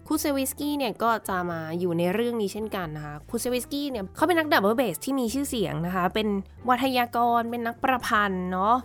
[0.07, 6.29] คูเซวิสกี้เนี่ยก็จะมาอยู่ในเรื่องนี้เช่นกันนะคะคูเซวิสกี้เนี่ยเขาเป็นนักดับเบิลเบสที่มีชื่อเสียงนะคะ เป็น
[6.69, 8.77] วัทยากร เป็นนักประพันธ์เนาะ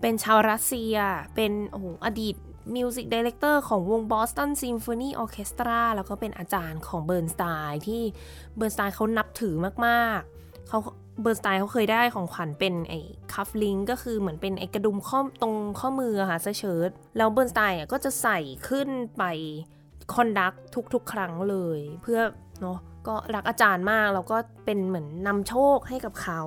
[0.00, 0.94] เป็นชาวรัสเซีย
[1.34, 2.36] เป็นโอ้อดีต
[2.76, 8.02] music director ของวง Boston Symphony Orchestra แล้วก็เป็นอาจารย์ของเบิร์นสไตน์ที่
[8.56, 9.54] เบิร์นสไตน์เขานับถือ
[9.86, 10.78] มากๆเขา
[11.22, 13.00] เบิร์นสไตน์เขาเคยได้ของขวัญเป็นไอ้
[13.32, 19.24] cufflink ก็คือเหมือนเป็นไอ้กระดุมข้อตรงข้อมือค่ะเสื้อเชิ้ตแล้วเบิร์นสไตน์ก็จะใส่ขึ้นไป
[20.14, 20.52] conduct
[20.94, 22.20] ทุกๆ ครั้งเลย เพื่อ
[22.60, 26.42] เนาะก็รักอาจารย์มากแล้วก็เป็นเหมือนนำโชคให้กับเขา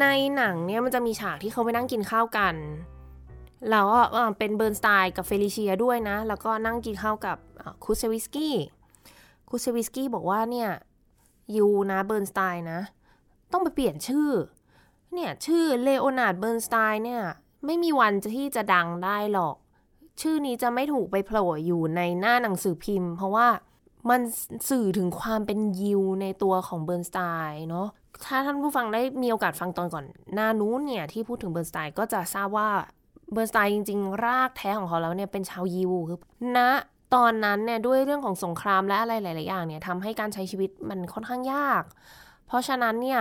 [0.00, 2.54] ในหนังเนี่ยมันจะมีฉากที่เขาไปนั่งกินข้าวกัน
[3.70, 3.88] แล้ว
[4.38, 7.36] เป็นเบิร์นสไตน์กับเฟลิเชียด้วยนะ แล้วก็นั่งกินข้าวกับ
[7.84, 8.56] คูเซวิสกี้
[9.48, 10.70] คูเซวิสกี้บอกว่าเนี่ย
[11.56, 12.80] you นะเบิร์นสไตน์นะ
[13.52, 14.30] ต้องไปเปลี่ยนชื่อ
[15.14, 17.22] เนี่ยชื่อเลโอนาร์ดเบิร์นสไตน์เนี่ย
[17.64, 19.56] ไม่มีวันที่จะดังได้หรอก
[20.20, 23.48] ชื่อนี้จะไม่ถูกไปโผล่อยู่ในหน้าหนังสือพิมพ์ เพราะว่า
[24.10, 24.20] มัน
[24.70, 27.88] สื่อถึงความเป็นยิวในตัวของเบิร์นสไตน์เนาะ
[28.24, 32.68] ถ้าท่านผู้ฟังได้มีโอกาสฟังตอนก่อน หน้านู้นเนี่ยที่พูดถึงเบิร์นสไตน์ก็จะทราบว่า
[33.32, 36.18] เบิร์นสไตน์จริง ๆ รากแท้ของเขาแล้วเนี่ยเป็นชาวยิวคือ
[36.56, 36.58] ณ
[37.14, 41.82] ตอนนั้นเนี่ยด้วยเรื่องของสงครามและอะไรหลาย ๆ อย่างเนี่ยทำให้การใช้ชีวิตมันค่อนข้างยาก
[42.46, 43.20] เพราะฉะนั้นเนี่ย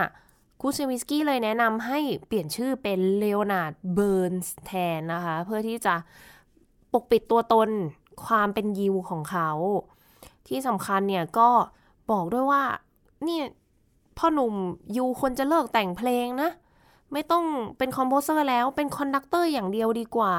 [0.62, 5.95] คูเซวิสกี้เลยแนะนำให้เปลี่ยนชื่อเป็นเลโอนาร์ดเบิร์นส์แทนนะคะ เพื่อที่จะ
[6.93, 7.69] ปกปิดตัวตน
[8.25, 9.49] ความเป็นยิวของเขา
[10.47, 11.49] ที่สำคัญเนี่ยก็
[12.12, 12.63] บอกด้วยว่า
[13.23, 13.45] เนี่ย
[14.17, 14.54] พ่อหนุ่ม
[14.97, 16.49] you ควรจะเลิกแต่งเพลงนะ
[17.13, 17.45] ไม่ต้อง
[17.78, 20.36] เป็น composer แล้วเป็น conductor อย่างเดียวดีกว่า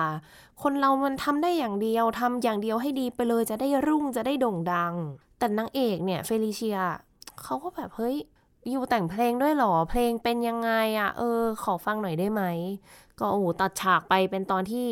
[0.63, 4.95] คนเรามันทำได้อย่างเดียวทำอย่างเดียวให้ดีไปเลยจะได้รุ่งจะได้โด่งดัง
[5.39, 6.79] แต่นางเอกเนี่ยเฟลิเชีย
[7.43, 8.17] เขาก็แบบเฮ้ย
[8.73, 12.43] you แต่งเพลงด้วยหรอ เพลงเป็นยังไงอะเออ ขอฟังหน่อยได้ไหม
[13.19, 14.87] ก็โอ้ตัดฉากไปเป็นตอนที่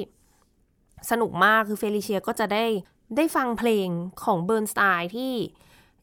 [1.10, 2.64] สนุกมากคือเฟลิเชียก็จะได้
[3.16, 3.88] ได้ฟังเพลง
[4.24, 5.32] ของเบิร์นสไตน์ที่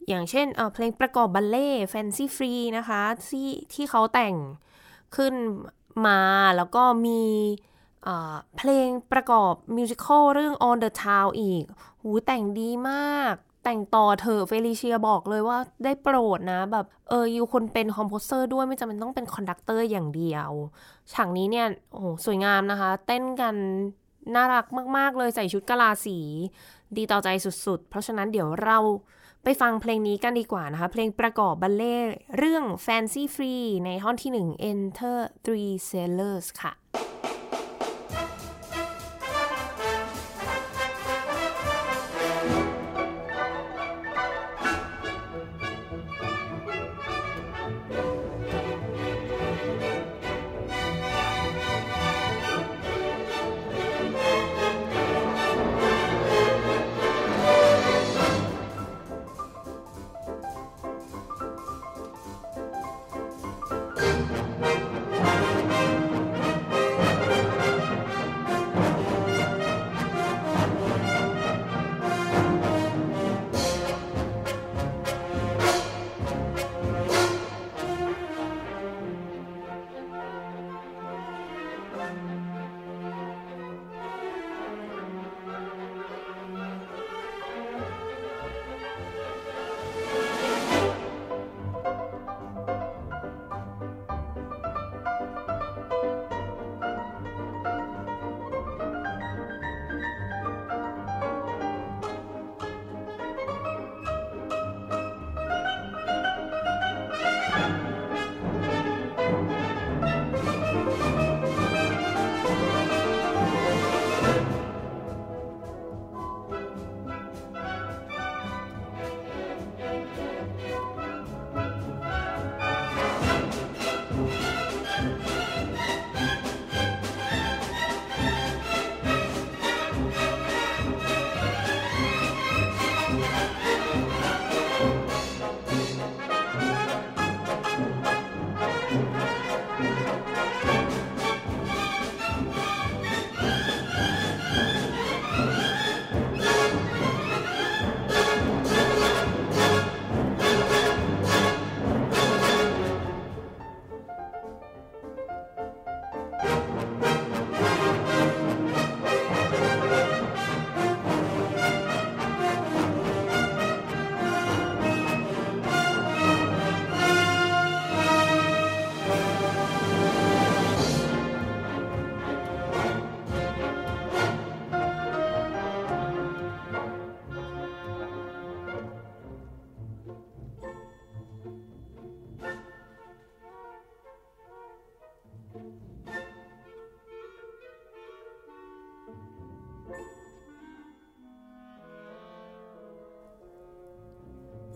[0.08, 4.36] อย่างเช่นเพลงประกอบบัลเลต์ Fancy Free นะคะที่ที่เขาแต่ง
[5.16, 5.34] ขึ้น
[6.08, 6.20] มา
[6.58, 7.24] แล้วก็มี
[8.58, 11.64] เพลงประกอบ musical เรื่อง On the Town อีก
[12.02, 20.52] หูแต่งดีมาก แต่งต่อเถอะเฟลิเชียบอกเลยว่าได้โปรดนะ แบบเออ you ควรเป็น composer ด้วยไม่จำเป็นต้องเป็น conductor อย่างเดียว
[21.14, 23.56] ฉากนี้เนี่ย โอ้สวยงามนะคะ เต้นกัน
[24.36, 24.66] น่ารัก
[24.98, 26.18] มาก ๆ เลยใส่ชุดกะลาสี
[26.98, 27.30] ดีต่อใจ
[27.66, 28.78] สุด ๆ เพราะฉะนั้นเดี๋ยวเรา
[29.44, 31.98] ไปฟังเพลงนี้กันดีกว่านะคะ เพลงประกอบบัลเล่
[32.38, 36.72] เรื่อง Fancy Free ในท่อนที่ 1 Enter Three Sailors ค่ะ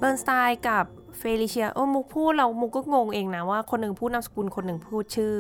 [0.06, 0.86] เบิร์นสไตน์กับ
[1.20, 5.36] เฟลิเชียโอ้มุกพูดเรามุกก็งงเองนะว่าคนหนึ่งพูดนามสกุลคนหนึ่งพูดชื่อ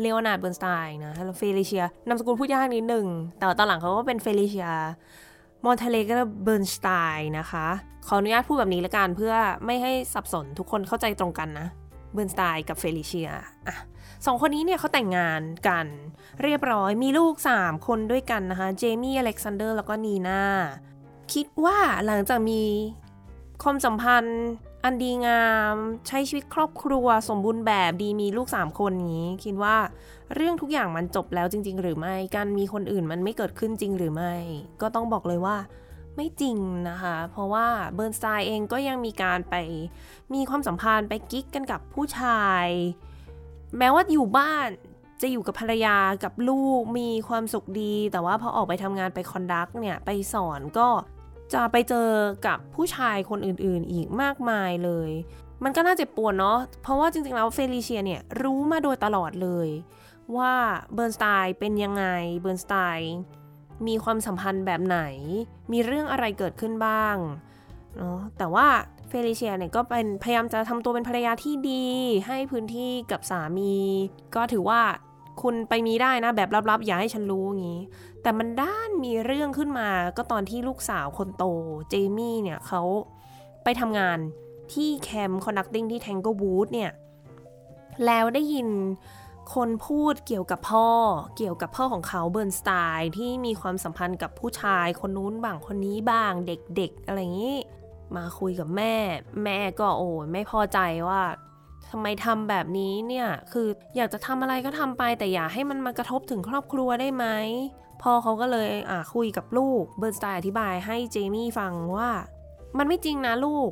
[0.00, 3.06] เลโอนาร์ดเบิร์นสไตน์นะแล้วเฟลิเชียนามสกุลพูดยากนิดหนึ่ง
[3.38, 4.68] แต่ตอนหลังเขาก็เป็นเฟลิเชีย
[5.64, 7.66] มอนเตอาเลเกรเบิร์นสไตน์นะคะ
[8.06, 9.34] ขออนุญาตพูดแบบนี้ละกันเพื่อ
[9.66, 11.66] ไม่ให้สับสนทุกคนเข้าใจตรงกันนะ
[12.12, 13.28] เบิร์นสไตน์กับเฟลิเชีย
[13.68, 13.76] อะ
[14.26, 15.86] สองคนนี้เนี่ยเขาแต่งงานกัน
[16.42, 20.42] เรียบร้อยมีลูก 3 คนด้วยกันนะคะเจมี่อเล็กซานเดอร์แล้วก็นีนา
[21.32, 22.62] คิดว่าหลังจากมี
[23.62, 24.40] ความสัมพันธ์
[24.84, 25.74] อันดีงาม
[26.08, 29.76] ใช้ชีวิตครอบครัวสมบูรณ์แบบดีมีลูกสามคนนี้ คิดว่า
[30.34, 34.34] เรื่องทุกอย่างมันจบแล้วจริง ๆ หรือไม่ การมีคนอื่นมันไม่เกิดขึ้นจริงหรือไม่
[34.80, 35.56] ก็ต้องบอกเลยว่า
[36.16, 36.56] ไม่จริง
[36.90, 39.54] นะคะ เพราะว่าเบิร์นสไตน์เองก็ยังมีการไป
[40.34, 42.66] มีความสัมพันธ์ไปกิ๊กกันกับผู้ชาย
[43.78, 44.66] แม้ว่าอยู่บ้าน
[45.22, 50.88] จะอยู่กับภรรยากับลูกมีความสุขดี แต่ว่าพอออกไปทำงานไป conduct เนี่ย ไปสอนก็
[51.54, 52.08] จะไปเจอ
[52.46, 55.10] กับผู้ชายคนอื่นๆ อีกมากมายเลย
[55.64, 59.68] มันก็น่าเจ็บปวดเนาะ เพราะว่าจริงๆแล้วเฟลิเชียเนี่ยรู้มาโดยตลอดเลย
[60.36, 60.54] ว่า
[60.94, 62.04] เบิร์นสไตน์เป็นยังไง
[62.40, 63.14] เบิร์นสไตน์
[63.86, 64.98] มีความสัมพันธ์แบบไหน
[65.72, 67.16] มีเรื่องอะไรเกิดขึ้นบ้าง
[67.96, 68.66] เนาะ แต่ว่า
[69.08, 71.86] เฟลิเชียเนี่ยก็เป็นพยายามจะทำตัวเป็นภรรยาที่ดี
[72.26, 73.74] ให้พื้นที่กับสามี
[74.34, 74.80] ก็ถือว่า
[75.42, 77.80] คุณไปมีได้นะแบบลับๆ อย่าให้ฉันรู้อย่างนี้
[78.22, 81.44] แต่มันดันมีเรื่องขึ้นมาก็ตอนที่ลูกสาวคนโต
[81.90, 82.82] เจมี่เนี่ยเขา
[83.64, 84.18] ไปทำงาน
[84.72, 86.90] ที่แคมป์ conducting ที่ Tanglewood เนี่ย
[88.06, 88.68] แล้วได้ยิน
[89.54, 90.88] คนพูดเกี่ยวกับพ่อ
[91.36, 97.58] เกี่ยวกับพ่อของเขาเบิร์นสไตน์ที่มีความสัมพันธ์กับผู้ชายคนนู้นบ้างคนนี้บ้างเด็กๆ อะไรอย่างนี้
[98.16, 98.94] มาคุยกับแม่
[99.44, 101.22] แม่ก็โอ้ไม่พอใจว่า
[101.90, 107.26] ทำไมทำแบบนี้เนี่ย คืออยากจะทำอะไรก็ทำไปแต่อย่าให้มันมากระทบถึงครอบครัวได้ไหม
[108.02, 112.10] พ่อเขาก็เลยอ่าคุยกับลูกเบิร์นสไตน์อธิบายให้เจมี่ฟังว่า
[112.78, 113.70] มันไม่จริงนะลูก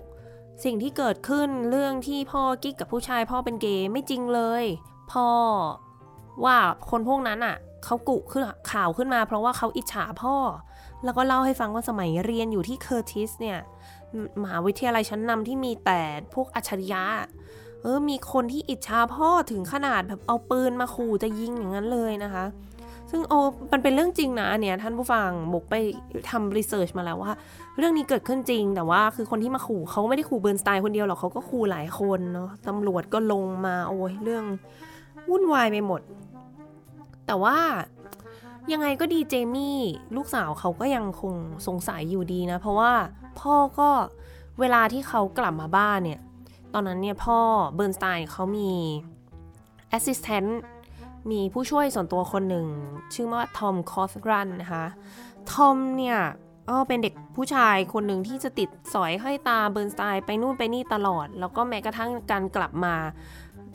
[0.64, 4.64] สิ่งที่เกิดขึ้นเรื่องที่พ่อกิ๊กกับผู้ชายพ่อเป็นเกย์ไม่จริงเลย
[5.12, 5.28] พ่อ
[6.44, 6.56] ว่า
[6.90, 10.36] คนพวกนั้นอะเขากุขึ้นข่าวขึ้นมา เพราะว่าเขาอิจฉาพ่อ
[11.04, 13.58] แล้วก็เล่าให้ฟังว่าสมัยเรียนอยู่ที่เคอร์ติสเนี่ย
[14.42, 16.00] มหาวิทยาลัยชั้นนำที่มีแต่
[16.34, 17.02] พวกอัจฉริยะ
[17.82, 22.44] เออมีคนที่อิจฉาพ่อถึงขนาดแบบเอาปืนมาขู่จะยิงอย่างนั้นเลยนะคะ
[23.10, 23.38] ซึ่งโอ้
[23.72, 25.74] มันเป็นเรื่องจริงนะเนี่ยท่านผู้ฟังบกไป
[26.30, 27.32] ทำรีเสิร์ชมาแล้วว่า
[27.78, 34.44] เรื่องนี้เกิดขึ้นจริง แต่ว่าคือคนที่มาขู่เขาไม่ได้ขู่เบิร์นสไตน์คนเดียวหรอกเขาก็ขู่หลายคนเนาะตำรวจก็ลงมาโอ้ยเรื่อง
[35.28, 36.00] วุ่นวายไปหมด
[37.26, 37.58] แต่ว่า
[38.72, 39.78] ยังไงก็ดีเจมี่
[40.16, 41.34] ลูกสาวเขาก็ยังคง
[41.66, 42.92] สงสัยอยู่ดีนะ เพราะว่า
[43.40, 43.90] พ่อก็
[44.60, 46.20] เวลาที่เขากลับมาบ้านเนี่ย
[46.74, 47.38] ตอนนั้นเนี่ยพ่อ
[47.74, 48.70] เบิร์นสไตน์เขามี
[49.88, 50.62] assistant
[51.30, 52.66] มีผู้ช่วยส่วนตัวคนหนึ่ง
[53.14, 54.86] ชื่อว่าทอมคอสรันนะคะ
[55.52, 56.18] ทอมเนี่ย
[56.70, 62.94] ก็เป็นเด็กผู้ชายคนหนึ่งที่จะติดสอยห้อยตามเบิร์นสไตน์ไปนู่นไปนี่ตลอด แล้วก็แม้กระทั่งการกลับมา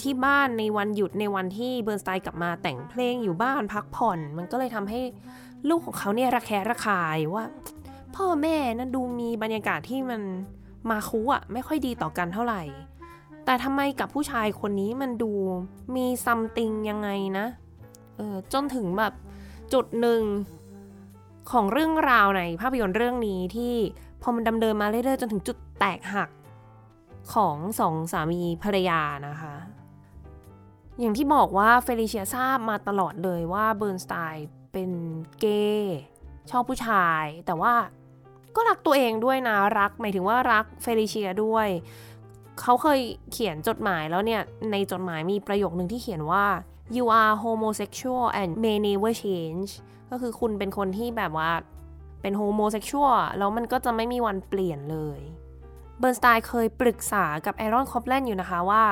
[0.01, 4.99] ที่บ้านในวันหยุดในวันที่เบิร์นสไตน์กลับมาแต่งเพลงอยู่บ้านพักผ่อน มันก็เลยทำให้
[5.69, 7.43] ลูกของเขาเนี่ยระแคะระคายว่า
[8.15, 10.21] พ่อแม่นั้นดูมีบรรยากาศที่มัน
[10.89, 12.61] มาคุอะไม่ค่อยดีต่อกันเท่าไหร่
[13.45, 15.31] แต่ทำไมกับผู้ชายคนนี้มันดู
[15.95, 17.45] มีซัมติงยังไงนะ
[18.17, 19.13] เออจนถึงแบบ
[19.73, 20.21] จุดหนึ่ง
[21.51, 23.75] ของเรื่องราวในภาพยนตร์เรื่องนี้ที่
[24.21, 26.29] พอมันดำเนินมาเรื่อยๆจนถึงจุดแตกหัก
[27.33, 29.55] ของสองสามีภรรยานะคะ
[30.99, 34.91] อย่างที่บอกว่าเฟลิเชียทราบมาตลอดเลยว่าเบิร์นสไตน์เป็น
[35.39, 35.45] เก
[35.79, 35.99] ย์
[36.51, 37.73] ชอบผู้ชาย แต่ว่า
[38.55, 41.67] ก็รักตัวเองด้วยนะรัก หมายถึงว่ารักเฟลิเชียด้วย
[42.61, 42.99] เขาเคย
[43.31, 44.41] เขียนจดหมายแล้วเนี่ย
[44.71, 46.45] ในจดหมายมีประโยคหนึ่งที่เขียนว่า
[46.95, 49.69] you are homosexual and may never change
[50.09, 51.51] ก็คือคุณเป็นคนที่แบบว่า
[52.21, 55.19] เป็น homosexual แล้วมันก็จะไม่มีวันเปลี่ยนเลย
[55.99, 58.83] เบิร์นสไตน์เคยปรึกษากับแอรอนคอปแลนอยู่นะคะว่า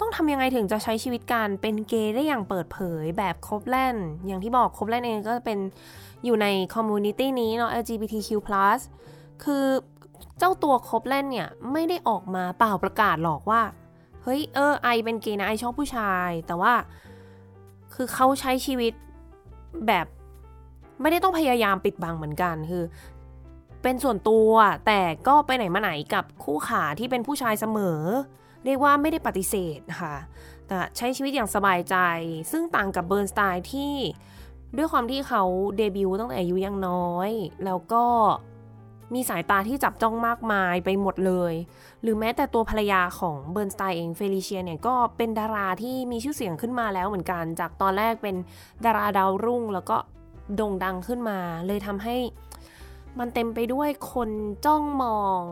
[0.00, 3.96] ต้องทำยังไงถึงจะใช้ชีวิตการเป็นเกย์ได้อย่างเปิดเผยแบบคอปแลน
[4.26, 5.58] อย่างที่บอกคอปแลนเองก็เป็น
[6.24, 8.30] อยู่ใน community นี้เนาะ LGBTQ+
[9.44, 9.64] คือ
[10.42, 13.62] เจ้าตัวคอปแลนเนี่ยไม่ได้ออกมาป่าวประกาศหรอกว่า
[14.22, 16.72] เฮ้ยเออ I เป็นเกย์นะ I ชอบผู้ชาย แต่ว่า
[17.94, 18.92] คือเขาใช้ชีวิต
[19.86, 20.06] แบบ
[21.00, 22.84] ไม่ได้ต้องพยายามปิดบังเหมือนกันคือ
[23.82, 24.50] เป็นส่วนตัว
[24.86, 28.00] แต่ก็ไปไหนมาไหนกับคู่ขาที่เป็นผู้ชายเสมอ
[28.64, 30.14] เรียกว่าไม่ได้ปฏิเสธค่ะ
[30.66, 31.96] แต่ใช้ชีวิตอย่างสบายใจ
[32.50, 33.94] ซึ่งต่างกับเบิร์นสไตน์ที่
[34.76, 35.42] ด้วยความที่เขา
[35.76, 37.30] เดบิวต์ตั้งแต่อายุยังน้อย
[37.64, 38.04] แล้วก็
[39.14, 41.54] มีสายตาที่จับจ้องมากมายไปหมดเลย
[42.02, 48.36] หรือแม้แต่ตัวภรรยาของเบิร์นสไตน์เองเฟลิเชียเนี่ยก็เป็นดาราที่มีชื่อเสียงขึ้นมาแล้วเหมือนกัน จากตอนแรกเป็น
[48.84, 49.96] ดาราดาวรุ่ง แล้วก็
[50.56, 52.16] โด่งดังขึ้นมา เลยทำให้
[53.18, 54.30] มันเต็มไปด้วยคน
[54.66, 55.42] จ้องมอง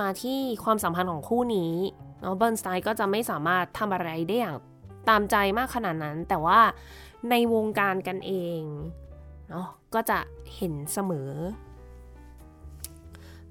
[0.00, 1.74] มาที่ความสัมพันธ์ของคู่นี้
[2.20, 4.56] เนาะเบิร์นสไตน์ก็จะไม่สามารถทำอะไรได้อย่าง
[5.08, 6.60] ตามใจมากขนาดนั้น แต่ว่า
[7.30, 8.60] ในวงการกันเอง
[9.50, 10.18] เนาะก็จะ
[10.56, 11.30] เห็นเสมอ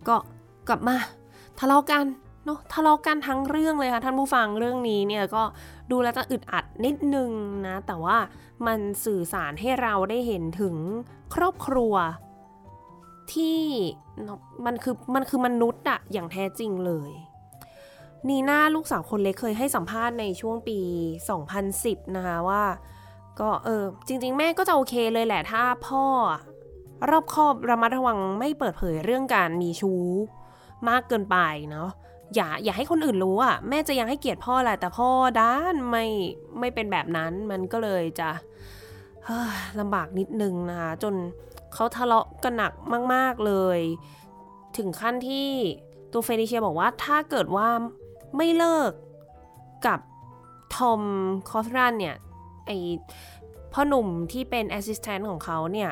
[0.08, 0.16] ก็
[0.68, 0.96] กลับมา
[1.60, 2.06] ทะเลาะกัน
[2.46, 5.44] เนาะทะเลาะกันทั้งเรื่องเลยค่ะท่านผู้ฟังเรื่องนี้เนี่ยก็
[5.92, 7.30] ดูแล้วจะอึดอัดนิดนึง
[7.68, 8.18] นะ แต่ว่า
[8.68, 10.76] มันสื่อสารให้เราได้เห็นถึง
[11.36, 11.94] ครอบครัว
[13.34, 13.60] ที่
[14.66, 17.12] มันคือมันคือมนุษย์อะอย่างแท้จริงเลย
[18.30, 20.80] นีน่าลูกสาวคนเล็กเคยให้สัมภาษณ์ในช่วงปี
[21.48, 22.64] 2010 นะคะว่า
[23.40, 26.04] ก็เออจริง ๆ แม่ก็จะโอเคเลยแหละถ้าพ่อ
[27.10, 30.06] รอบคอบระมัดระวังไม่เปิดเผยเรื่องการมีชู้
[30.90, 31.38] มากเกินไป
[31.72, 31.90] เนาะ
[32.36, 35.10] อย่าอย่าให้คนอื่นรู้อะแม่จะยังให้เกียรติพ่อแหละแต่พ่อ
[35.42, 36.06] ดันไม่
[36.60, 38.30] ไม่เป็นแบบนั้นมันก็เลยจะ
[39.80, 41.14] ลำบากนิดนึงนะคะจน
[41.74, 42.74] เขาทะเลาะกันหนัก
[43.14, 43.80] มาก ๆเลย
[44.78, 45.50] ถึงขั้นที่
[46.12, 47.68] ตัวเฟลิเชียบอกว่าถ้าเกิดว่า
[48.38, 48.92] ไม่เลิก
[49.88, 50.00] กับ
[50.76, 51.02] ทอม
[51.50, 52.16] คอสรันเนี่ย
[52.66, 52.72] ไอ้
[53.74, 55.90] พ่อหนุ่มที่เป็น assistant ของเขาเนี่ย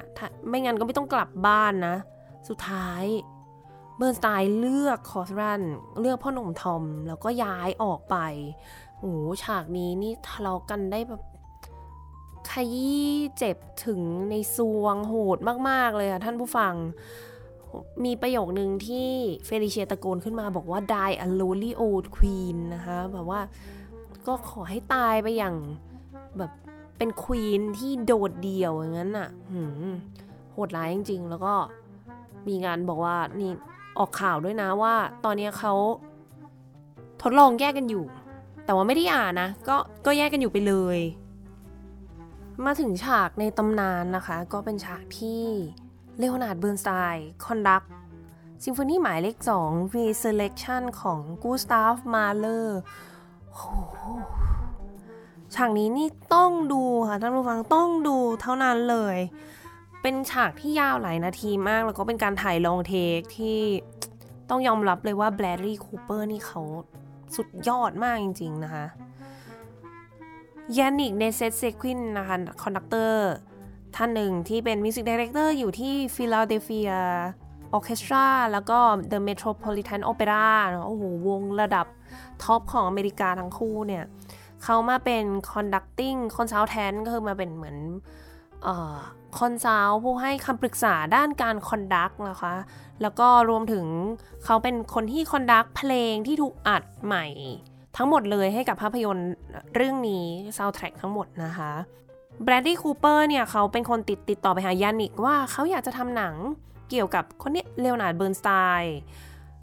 [0.48, 1.96] ไม่งั้นก็ไม่ต้องกลับบ้านนะ
[2.50, 3.04] สุดท้าย
[3.98, 5.62] เบิร์นสไตน์เลือกคอสรัน
[6.00, 8.18] เลือกพ่อหนุ่มทอม แล้วก็ย้ายออกไป
[9.00, 9.14] โอ้
[9.44, 11.22] ฉากนี้นี่ทะเลาะกันได้แบบ
[12.50, 15.38] ขยี้เจ็บถึงในซวงโหด
[15.70, 16.74] มาก ๆ เลยค่ะท่านผู้ฟัง
[18.06, 19.10] มีประโยคนึงที่
[19.46, 23.42] เฟลิเชียตะโกนขึ้นมาบอกว่า die a lonely old queen นะคะ แบบว่า
[24.28, 25.56] ก็ขอให้ตายไปอย่าง
[26.38, 26.52] แบบ
[26.98, 29.30] เป็นควีนที่โดดเดี่ยวอย่างนั้นอะ
[30.52, 31.54] โหดร้ายจริง ๆ แล้วก็
[32.48, 33.52] มีงานบอกว่านี่
[34.00, 34.94] ออกข่าวด้วยนะว่า
[35.26, 35.74] ตอนนี้เขา
[37.22, 38.06] ทดลองแยกกันอยู่
[38.66, 39.76] แต่ว่าไม่ได้หย่านะ ก็
[40.06, 41.00] ก็แยกกันอยู่ไปเลย
[42.66, 45.44] มาถึงฉากในตำนานนะคะ ก็เป็นฉากที่
[46.18, 47.84] เลโอนาร์ดเบิร์นสไตน์ conduct
[48.64, 52.80] ซิมโฟนีหมายเลข2 Resurrection ของกูสตาฟมาเลอร์
[53.56, 53.62] โห
[55.56, 59.18] ฉากนี้นี่ต้องดูค่ะท่านผู้ฟังต้องดูเท่านั้นเลย
[60.02, 63.60] เป็นฉากที่ยาวหลายนาทีมาก แล้วก็เป็นการถ่าย long take ที่
[64.50, 66.62] ต้องยอมรับเลยว่าแบรดลีย์คูเปอร์นี่เขา
[67.36, 68.86] สุดยอดมากจริง ๆ นะคะ
[70.78, 73.32] ยานิกเนเซตเซควินนะคะ conductor
[73.96, 76.92] ท่านหนึ่งที่เป็น music director อยู่ที่ฟิลาเดลเฟีย
[77.74, 78.80] ออเคสตราแล้วก็
[79.12, 80.48] The Metropolitan Opera
[80.88, 81.86] โอ้โหวงระดับ
[82.44, 84.04] ท็อปของอเมริกาทั้งคู่เนี่ย
[84.70, 87.78] เขามาเป็น conducting consultant ก็คือมาเป็นเหมือน
[89.38, 92.54] consult ผู้ให้คำปรึกษาด้านการ conduct นะคะ
[93.02, 93.86] แล้วก็รวมถึง
[94.46, 97.26] เขาเป็นคนที่ conduct เพลงที่ถูกอัดใหม่
[97.98, 99.32] ทั้งหมดเลยให้กับภาพยนตร์
[99.76, 100.26] เรื่องนี้
[100.58, 101.72] ซาวด์แทร็กทั้งหมดนะคะ
[102.44, 106.36] แบรดลีย์คูเปอร์เนี่ยเขาเป็นคนติดติดต่อไปหายานิกว่าเขาอยากจะทำหนัง
[106.90, 108.50] เกี่ยวกับคนนี้เลโอนาร์ดเบิร์นสไต
[108.82, 108.98] น์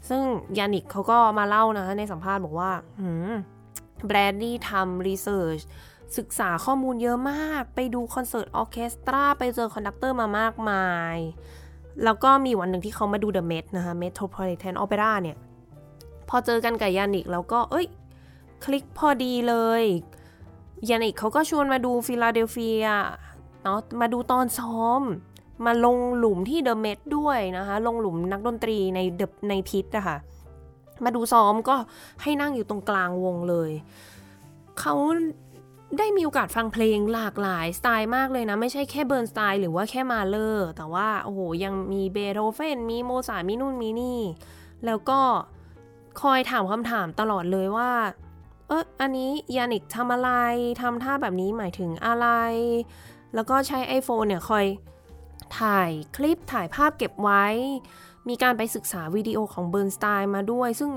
[0.09, 0.21] ซึ่ง
[0.57, 2.71] ยานิกเขาก็มาเล่านะในสัมภาษณ์บอกว่า
[4.05, 5.59] แบรดลีย์ทำ research
[6.17, 11.17] ศึกษาข้อมูลเยอะมาก ไปดูคอนเสิร์ตออเคสตรา ไปเจอ conductor มามากมาย
[12.03, 15.37] แล้วก็มีวันหนึ่งที่เขามาดู The Met นะคะ Metropolitan Opera เนี่ย
[16.29, 17.87] พอเจอกันกับยานิกแล้วก็เอ้ย
[18.65, 19.83] คลิกพอดีเลย
[20.89, 22.87] ยานิกเขาก็ชวนมาดูฟิลาเดลเฟีย
[23.63, 25.01] เนาะมาดูตอนซ้อม
[25.65, 30.17] มาลงหลุมที่ The Met ด้วยนะคะ ลงหลุมนักดนตรีในเดใน pit นะคะ
[31.03, 31.75] มาดูซ้อมก็
[32.21, 33.71] ให้นั่งอยู่ตรงกลางวงเลย
[34.79, 34.95] เขา
[35.97, 44.21] ได้มีโอกาสฟังเพลงหลากหลายสไตล์มากเลยนะ ไม่ใช่แค่เบิร์นสไตน์หรือว่าแค่มาเลอร์ แต่ว่า โอ้โห ยังมีเบโธเฟนมีโมซาร์ทมีนู่นมีนี่
[44.85, 45.19] แล้วก็
[46.21, 47.91] คอยถามคำถามตลอดเลยว่า
[48.67, 50.31] เอออันนี้ยานิกทำอะไร
[50.81, 52.27] ทำท่าแบบนี้หมายถึงอะไร
[53.35, 54.65] แล้วก็ใช้ iPhone เนี่ยคอย
[55.59, 57.45] ถ่ายคลิปถ่ายภาพเก็บไว้
[58.29, 60.91] มีการไปศึกษาวิดีโอของเบิร์นสไตน์มาด้วย ซึ่ง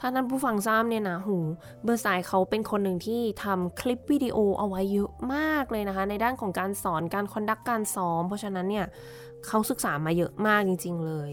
[0.00, 1.36] ถ้าท่านผู้ฟังทราบเนี่ยนะหู
[1.82, 8.86] เบิร์นสไตน์เขาเป็นคนหนึ่งที่ทำคลิปวิดีโอเอาไว้เยอะมากเลยนะคะ ในด้านของการสอนการ conduct การซ้อม เพราะฉะนั้นเนี่ย
[9.46, 11.30] เขาศึกษามาเยอะมากจริง ๆ เลย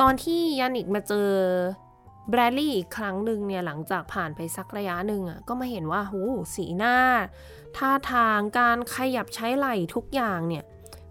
[0.00, 1.28] ตอนที่ยานิกมาเจอ
[2.30, 6.20] แบรดลี่อีกครั้งหนึ่งเนี่ยหลังจากผ่านไปสักระยะหนึ่งอะก็มาเห็นว่าหู
[6.54, 6.96] สีหน้า
[7.76, 10.64] ท่าทางการขยับใช้ไหล่ทุกอย่างเนี่ย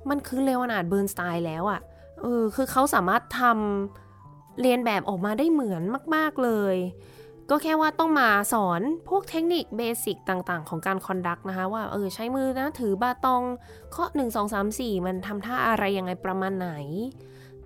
[0.10, 1.82] มันคือเลวนาดเบิร์นสไตล์แล้วอะ
[2.22, 5.84] เออคือเขาสามารถทำเรียนแบบออกมาได้เหมือน
[6.16, 6.76] มาก ๆเลย
[7.50, 13.44] ก็แค่ว่าต้องมาสอนพวกเทคนิคเบสิกต่างๆ ของการคอนดักนะคะ ว่าเออใช้มือนะถือบาตอง
[13.96, 16.72] ข้อ1 2 3 4 มันทำท่าอะไรยังไงประมาณไหน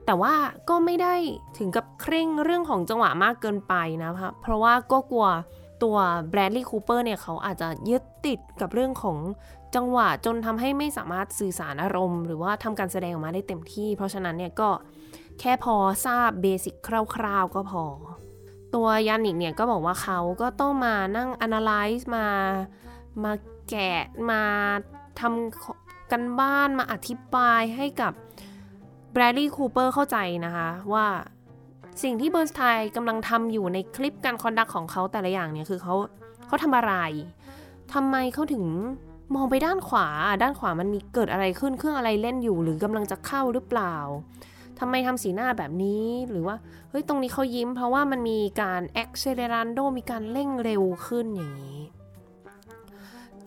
[0.06, 0.34] แต่ว่า
[0.70, 1.16] ก็ไม่ได้
[1.58, 3.74] ถึงกับเคร่งเรื่องของจังหวะมากเกินไป
[4.04, 5.28] นะคะเพราะว่าก็กลัว
[5.84, 5.98] ตัว
[6.30, 9.18] แบรดลีย์คูเปอร์เนี่ยเขาอาจจะยึดติดกับเรื่องของ
[9.76, 14.70] จังหวะจนทำให้ไม่สามารถสื่อสารอารมณ์ หรือว่าทำการแสดงออกมาได้เต็มที่ เพราะฉะนั้นเนี่ยก็
[15.40, 15.76] แค่พอ
[16.06, 17.84] ทราบเบสิกคร่าวๆก็พอ
[18.76, 22.26] ตัวยานิกเนี่ยก็บอกว่าเขาก็ต้องมานั่ง analyze มา
[23.24, 23.34] มา
[23.70, 24.42] แกะมา
[25.20, 28.14] ทำกันบ้านมาอธิบายให้กับ
[29.12, 31.08] แบรดลีย์คูเปอร์เข้าใจนะคะว่า
[32.02, 35.95] สิ่งที่เบิร์นสไตน์กำลังทำอยู่ในคลิปการ conduct ของเขาแต่ละอย่างเนี่ยคือเขา
[36.47, 36.93] เขาทำอะไร
[37.93, 38.66] ทำไมเขาถึง
[39.36, 40.08] มองไปด้านขวา
[40.41, 43.95] ด้านขวามันมีเกิดอะไรขึ้น เครื่องอะไรเล่นอยู่ หรือกำลังจะเข้าหรือเปล่า
[44.80, 46.56] ทำไมทำสีหน้าแบบนี้ หรือว่า
[46.89, 51.80] เฮ้ย ตรงนี้เขายิ้ม เพราะว่ามันมีการ accelerando มีการเร่งเร็วขึ้นอย่างนี้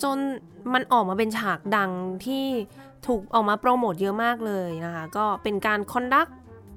[0.02, 0.18] จน
[0.72, 1.90] มันออกมาเป็นฉากดัง
[2.24, 2.44] ที่
[3.06, 6.26] ถูกออกมาโปรโมทเยอะมากเลยนะคะ ก็เป็นการ conduct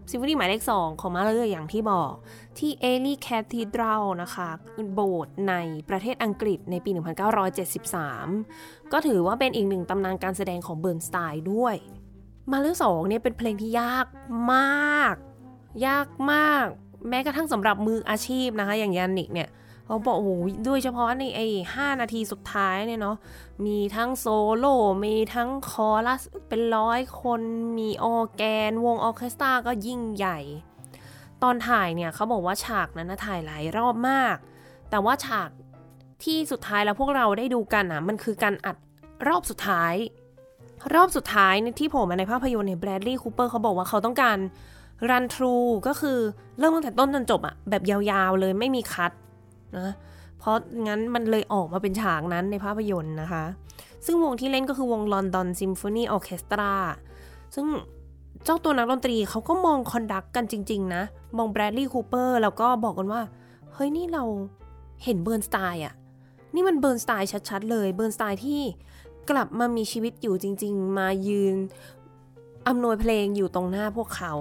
[0.09, 2.13] ซิมโฟนีหมายเลข 2 ของมาเลอร์อย่างที่บอก
[2.57, 4.49] ที่ Ely Cathedral นะคะ
[4.93, 5.53] โบสถ์ใน
[5.89, 6.89] ประเทศอังกฤษในปี
[8.31, 11.75] 1973 ก็ถือว่าเป็นอีกหนึ่งตำนานการแสดงของเบิร์นสไตน์ด้วย
[12.51, 14.07] มาเลอร์สองเนี่ยเป็นเพลงที่ยาก
[14.53, 15.15] มาก
[15.87, 16.65] ยากมาก
[17.09, 19.49] แม้กระทั่งสำหรับมืออาชีพนะคะ อย่างยานิกเนี่ย
[19.85, 23.17] เขาบอกโอ้ยโดยเฉพาะในไอ้ห้านาทีสุดท้ายเนี่ยเนาะ
[23.65, 24.25] มีทั้งโซ
[24.57, 24.75] โล่
[25.05, 27.41] มีทั้งคอรัสเป็นร้อยคน
[27.77, 30.39] มีออร์แกน วงออเคสตราก็ยิ่งใหญ่
[31.43, 34.35] ตอนถ่ายเนี่ยเขาบอกว่าฉากนั้นนะถ่ายหลายรอบมาก
[34.89, 35.49] แต่ว่าฉาก
[36.23, 38.77] ที่สุดท้ายแล้วพวกเราได้ดูกันอะมันคือการอัด
[39.27, 39.93] รอบสุดท้าย
[40.93, 44.37] รอบสุดท้ายที่โผล่มาในภาพยนตร์เนี่ยแบรดลีย์คูเปอร์เขาบอกว่าเขาต้องการ
[45.09, 45.55] run through
[45.87, 46.19] ก็คือ
[46.59, 49.11] เริ่มตั้งแต่ต้นจนจบอะแบบยาวๆเลยไม่มี cut
[49.77, 49.89] นะ
[50.39, 50.55] เพราะ
[50.87, 53.43] งั้นมันเลยออกมาเป็นฉากนั้นในภาพยนตร์นะคะ
[54.05, 56.73] ซึ่งวงที่เล่นก็คือวง London Symphony Orchestra
[57.55, 57.65] ซึ่ง
[58.43, 61.03] เจ้าตัวนักดนตรีเขาก็มอง conduct กันจริง ๆ นะ
[61.37, 63.21] มองแบรดลีย์คูเปอร์แล้วก็บอกกันว่า
[63.73, 64.23] เฮ้ยนี่เรา
[65.03, 65.93] เห็นเบิร์นสไตน์อะ
[66.55, 68.61] นี่มันเบิร์นสไตน์ชัดๆ เลยเบิร์นสไตน์ที่
[69.29, 71.55] กลับมามีชีวิตอยู่จริง ๆ มายืน
[72.67, 74.33] อำนวยเพลงอยู่ตรงหน้าพวกเขา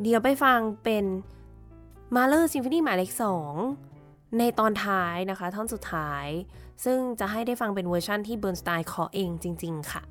[0.00, 1.04] เดี๋ยวไปฟังเป็น
[2.14, 3.54] มาเลอร์ซิมโฟนีหมายเลขสอง
[4.38, 6.26] ในตอนท้ายนะคะ ท่อนสุดท้าย
[6.84, 10.02] ซึ่งจะให้ได้ฟังเป็นเวอร์ชั่นที่เบิร์นสไตล์ขอเองจริง ๆ ค่ะ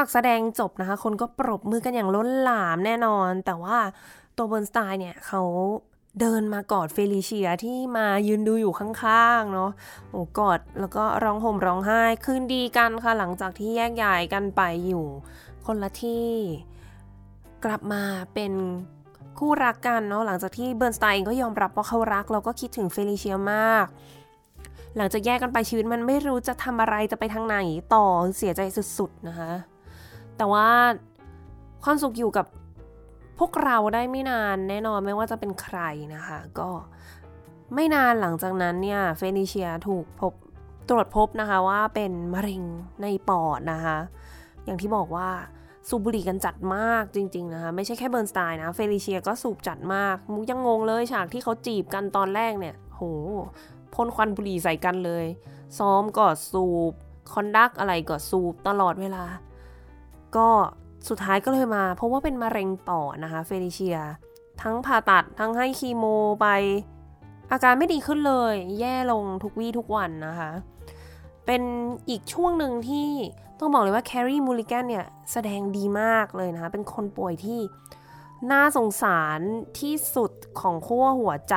[0.00, 3.78] จากแสดงจบนะคะ คนก็ปรบมือกันอย่างล้นหลามแน่นอน แต่ว่า
[4.36, 5.42] ตัวเบิร์นสไตน์เนี่ยเขา
[6.20, 9.70] เดินมากอดเฟลิเชียที่มายืนดูอยู่ข้างๆ เนาะ
[10.10, 15.06] โอ้กอดแล้วก็ร้องห่มร้องไห้คืนดีกันค่ะ หลังจากที่แยกย้ายกันไปอยู่
[15.66, 16.28] คนละที่
[17.64, 18.02] กลับมา
[18.34, 18.52] เป็น
[19.38, 23.86] คู่รักกันเนาะหลังจากที่เบิร์นสไตน์ก็ยอมรับว่าเขารักแล้วก็คิดถึงเฟลิเชียมาก
[24.96, 27.56] หลังจากแยกกันไปชีวิตมันไม่รู้จะทำอะไรจะไปทางไหน
[27.94, 28.04] ต่อ
[28.36, 28.60] เสียใจ
[28.98, 29.52] สุดๆนะคะ
[30.40, 30.68] แต่ว่า
[31.84, 32.46] ความสุขอยู่กับ
[33.38, 35.78] พวกเราได้ไม่นานแน่นอนไม่ว่าจะเป็นใคร
[36.14, 36.68] นะคะ ก็
[37.74, 40.32] ไม่นานหลังจากนั้นเนี่ยเฟลิเชียถูกพบ
[40.88, 42.62] ตรวจพบนะคะว่าเป็นมะเร็ง
[43.02, 43.98] ในปอดนะคะ
[44.64, 45.28] อย่างที่บอกว่า
[45.88, 53.02] สูบบุหรี่กันจัดมากจริงๆนะคะไม่ใช่แค่เบิร์นสไตน์นะเฟลิเชียก็สูบจัดมากมุกยังงงเลยฉากที่เขาจีบกันตอนแรกเนี่ยโห
[53.94, 55.26] พ่นควันบุหรี่ใส่กันเลย
[55.78, 56.92] ซ้อมก็สูบ
[57.32, 59.24] conduct อะไรก็สูบตลอดเวลา
[60.36, 60.48] ก็
[61.08, 63.98] สุดท้ายก็เลยมาเพราะว่าเป็นมะเร็งปอดนะคะเฟลิเชีย
[64.62, 66.04] ทั้งผ่าตัดทั้งให้คีโม
[66.40, 66.46] ไป
[67.52, 70.50] อาการไม่ดีขึ้นเลย แย่ลงทุกวี่ทุกวันนะคะ
[71.46, 71.62] เป็น
[72.08, 73.08] อีกช่วงหนึ่งที่
[73.58, 77.60] ต้องบอกเลยว่าแครีมัลลิแกนเนี่ย แสดงดีมากเลยนะคะ เป็นคนป่วยที่
[78.52, 79.40] น่าสงสาร
[79.80, 81.56] ที่สุดของขั้วหัวใจ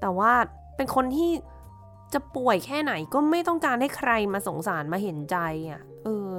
[0.00, 0.32] แต่ว่า
[0.76, 1.30] เป็นคนที่
[2.12, 5.36] จะป่วยแค่ไหนก็ไม่ต้องการให้ใครมาสงสารมาเห็นใจ
[5.70, 6.30] อะ่ะเออ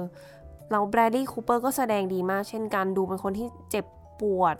[0.70, 3.84] เราแบรดลี่คูเปอร์ก็แสดงดีมาก เช่นกันดูเป็นคนที่เจ็บ
[4.20, 4.56] ปวด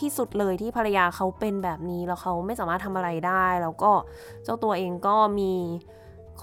[0.00, 3.92] ที่สุดเลยที่ภรรยาเขาเป็นแบบนี้แล้วเขาไม่สามารถทำอะไรได้ แล้วก็
[4.44, 5.54] เจ้าตัวเองก็มี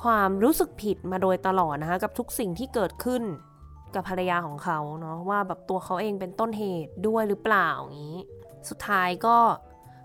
[0.01, 3.23] ความรู้สึกผิดมาโดยตลอดนะคะกับทุกสิ่งที่เกิดขึ้น
[3.95, 8.19] กับภรรยาของเขาเนาะว่าแบบตัวเขาเองเป็นต้นเหตุด้วยหรือเปล่าอย่างนี้
[8.69, 9.37] สุดท้ายก็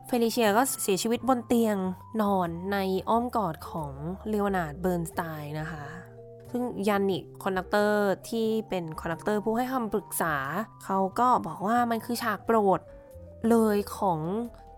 [0.07, 1.77] เฟลิเชียก็เสียชีวิตบนเตียง
[2.23, 2.79] นอนใน
[3.09, 3.93] อ้อมกอดของ
[4.29, 5.85] เลโอนาร์ดเบิร์นสไตน์นะคะ
[6.51, 10.37] ซึ่งยานิก conductor ที่เป็น conductor ผู้ให้คำปรึกษา
[10.85, 12.81] เขาก็บอกว่ามันคือฉากโปรด
[13.51, 14.21] เลยของ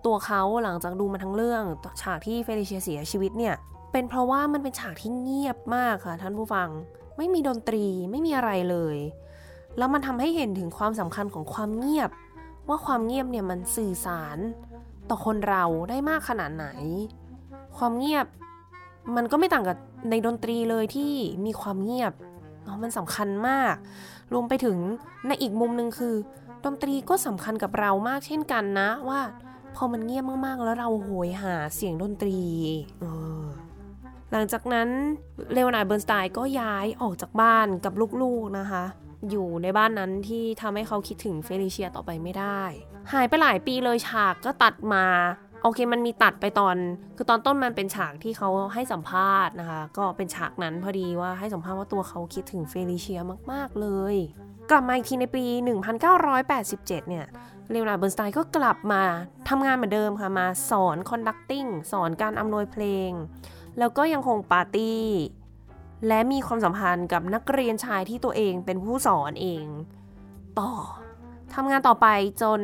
[0.06, 1.62] ตัวเขาหลังจากดูมาทั้งเรื่อง
[2.02, 3.54] ฉากที่เฟลิเชียเสียชีวิตเนี่ย
[3.92, 6.68] เป็นเพราะว่ามันเป็นฉากที่เงียบมากค่ะท่านผู้ฟัง
[7.16, 8.96] ไม่มีดนตรีไม่มีอะไรเลย
[9.78, 12.10] แล้วมันทำให้เห็นถึงความสำคัญของความเงียบ
[12.68, 14.38] ว่าความเงียบเนี่ยมันสื่อสาร
[15.08, 16.66] ต่อคนเราได้มากขนาดไหน
[17.76, 18.26] ความเงียบ
[19.16, 19.76] มันก็ไม่ต่างกับ
[20.10, 21.12] ในดนตรีเลยที่
[21.46, 22.12] มีความเงียบ
[22.64, 23.74] เนาะมันสำคัญมาก
[24.32, 24.76] รวมไปถึง
[25.26, 26.14] ในอีกมุมหนึ่งคือ
[26.64, 29.20] ดนตรีก็สำคัญกับเรามากเช่นกันนะว่า
[29.76, 32.40] พอมันเงียบมากๆ แล้วเราโหยหาเสียงดนตรี
[33.00, 33.06] เอ
[33.42, 33.44] อ
[34.32, 34.88] หลังจากนั้น
[35.52, 37.92] เลโอนาร์ดเบิร์นสไตน์ก็ย้ายออกจากบ้านกับ
[38.22, 38.84] ลูกๆนะคะ
[39.30, 42.62] อยู่ในบ้านนั้นที่ทำให้เขาคิดถึงเฟลิเชียต่อไปไม่ได้
[43.12, 45.04] หายไปหลายปีเลยฉากก็ตัดมา
[45.62, 46.76] โอเคมันมีตัดไปตอน
[47.16, 53.20] คือตอนต้นมันเป็นฉากที่เขาให้สัมภาษณ์นะคะ ก็เป็นฉากนั้นพอดีว่าให้สัมภาษณ์ว่าตัวเขาคิดถึงเฟลิเชีย
[53.52, 54.16] มาก ๆ เลย
[54.70, 55.44] กลับมาอีกทีในปี
[56.06, 57.26] 1987 เนี่ย
[57.70, 59.02] เลโอนาร์ดเบิร์นสไตน์ก็กลับมา
[59.48, 63.10] ทำงานเหมือนเดิมค่ะ มาสอนคอนดักติ้งสอนการอำนวยเพลง
[63.78, 65.02] แล้วก็ยังคงปาร์ตี้
[66.08, 69.66] และมีความสัมพันธ์กับนักเรียนชายที่ตัวเองเป็นผู้สอนเอง
[70.58, 70.70] ต่อ
[71.54, 72.06] ทำงานต่อไป
[72.42, 72.60] จน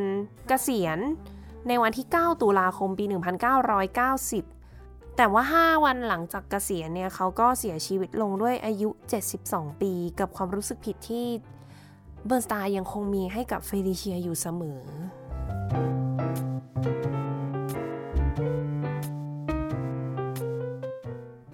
[0.49, 0.99] เกษียณ
[1.69, 3.17] ในวันที่ 9 ตุลาคมปี 1990
[5.17, 8.89] แต่ว่า 5 วันหลังจากเกษียณเนี่ยเขาก็เสียชีวิตลงด้วยอายุ
[9.35, 11.27] 72 ปี กับความรู้สึกผิดที่
[12.27, 14.81] เบิร์นสไตน์ยังคงมีให้กับเฟลิเชียอยู่เสมอ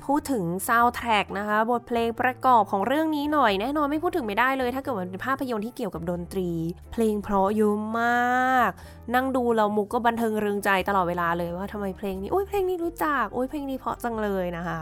[0.07, 6.51] พูดถึงซาวด์แทร็กนะคะ บทเพลงประกอบของเรื่องนี้หน่อย แน่นอนไม่พูดถึงไม่ได้เลย ถ้าเกิดมันเป็นภาพยนตร์ที่เกี่ยวกับดนตรี
[6.93, 8.71] เพลงเพราะเยอะมาก
[9.15, 14.81] นั่งดูแล้วมุกก็บันเทิงเริงใจตลอดเวลาเลยว่าทำไมเพลงนี้โอ้ยเพลงนี้รู้จักโอ้ยเพลงนี้เพราะจังเลยนะคะ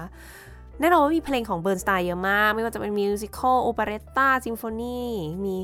[0.81, 5.03] แน่นอนว่ามีเพลงของเบิร์นสไตน์เยอะมาก ไม่ว่าจะเป็น musical operetta symphony
[5.45, 5.57] มี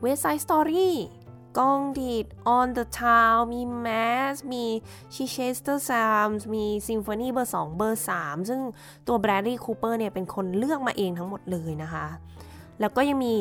[0.00, 0.96] West Side Story
[1.58, 2.26] Candide
[2.56, 4.64] On the Town มี Mass มี
[5.14, 8.60] Chichester Psalms มีซิมโฟนีเบอร์ 2 เบอร์ 3 ซึ่ง
[9.06, 12.06] ตัวแบรดลีย์คูเปอร์เนี่ยเป็นคนเลือกมาเองทั้งหมดเลยนะคะ
[12.80, 13.34] แล้วก็ยังมี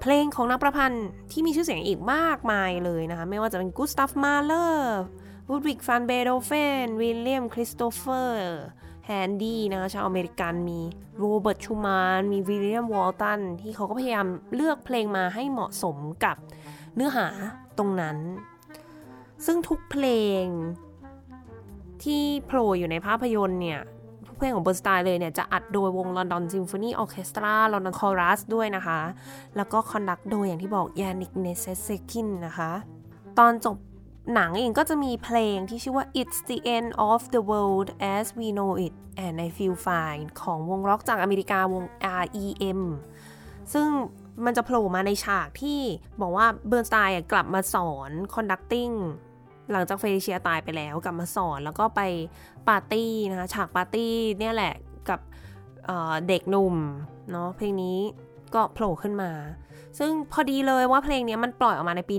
[0.00, 4.98] เพลงของนักประพันธ์ที่มีชื่อเสียงอีกมากมายเลยนะคะ ไม่ว่าจะเป็นกุสตัฟมาเลอร์
[5.48, 6.50] ลุดวิกฟานเบโธเฟ
[6.84, 8.58] นวิลเลียมคริสโตเฟอร์
[9.06, 10.80] แฮนดี้นะคะชาวอเมริกันมี
[11.18, 16.36] โรเบิร์ตชูมานมีวิลเลียมวอลตันที่เขาก็พยายามเลือกเพลงมาให้เหมาะสมกับ
[16.94, 17.26] เนื้อหา
[17.78, 18.16] ตรงนั้น
[19.46, 20.06] ซึ่งทุกเพล
[20.42, 20.44] ง
[22.02, 23.80] ที่โผล่อยู่ในภาพยนตร์เนี่ย
[24.26, 29.00] ทุกเพลงของเบิร์นสไตน์เลยเนี่ย จะอัดโดยวง London Symphony Orchestra London Chorus ด้วยนะคะ
[29.56, 32.70] แล้วก็ conduct โดยอย่างที่บอกยานิกเนเซต์เซกวินนะคะ
[33.38, 33.76] ตอนจบ
[34.34, 41.84] หนังเองก็จะมีเพลงที่ชื่อว่า It's the End of the World as We Know It and I Feel Fine ของวงร็อกจากอเมริกาวง
[42.22, 42.80] REM
[43.72, 43.88] ซึ่ง
[44.44, 45.80] มันจะโผล่มาในฉากที่
[46.20, 48.90] บอกว่าเบิร์นสไตน์กลับมาสอน conducting
[49.72, 52.00] หลังจากเฟลิเชียตายไปแล้วกลับมาสอนแล้วก็ไป
[52.68, 54.74] ปาร์ตี้นะคะฉากปาร์ตี้เนี่ยแหละ
[55.08, 55.88] กับ
[56.28, 56.76] เด็กหนุ่ม
[57.30, 57.98] เนาะเพลงนี้
[58.54, 59.30] ก็โผล่ขึ้นมา
[59.98, 62.14] ซึ่งพอดีเลยว่าเพลงนี้มันปล่อยออกมาในปี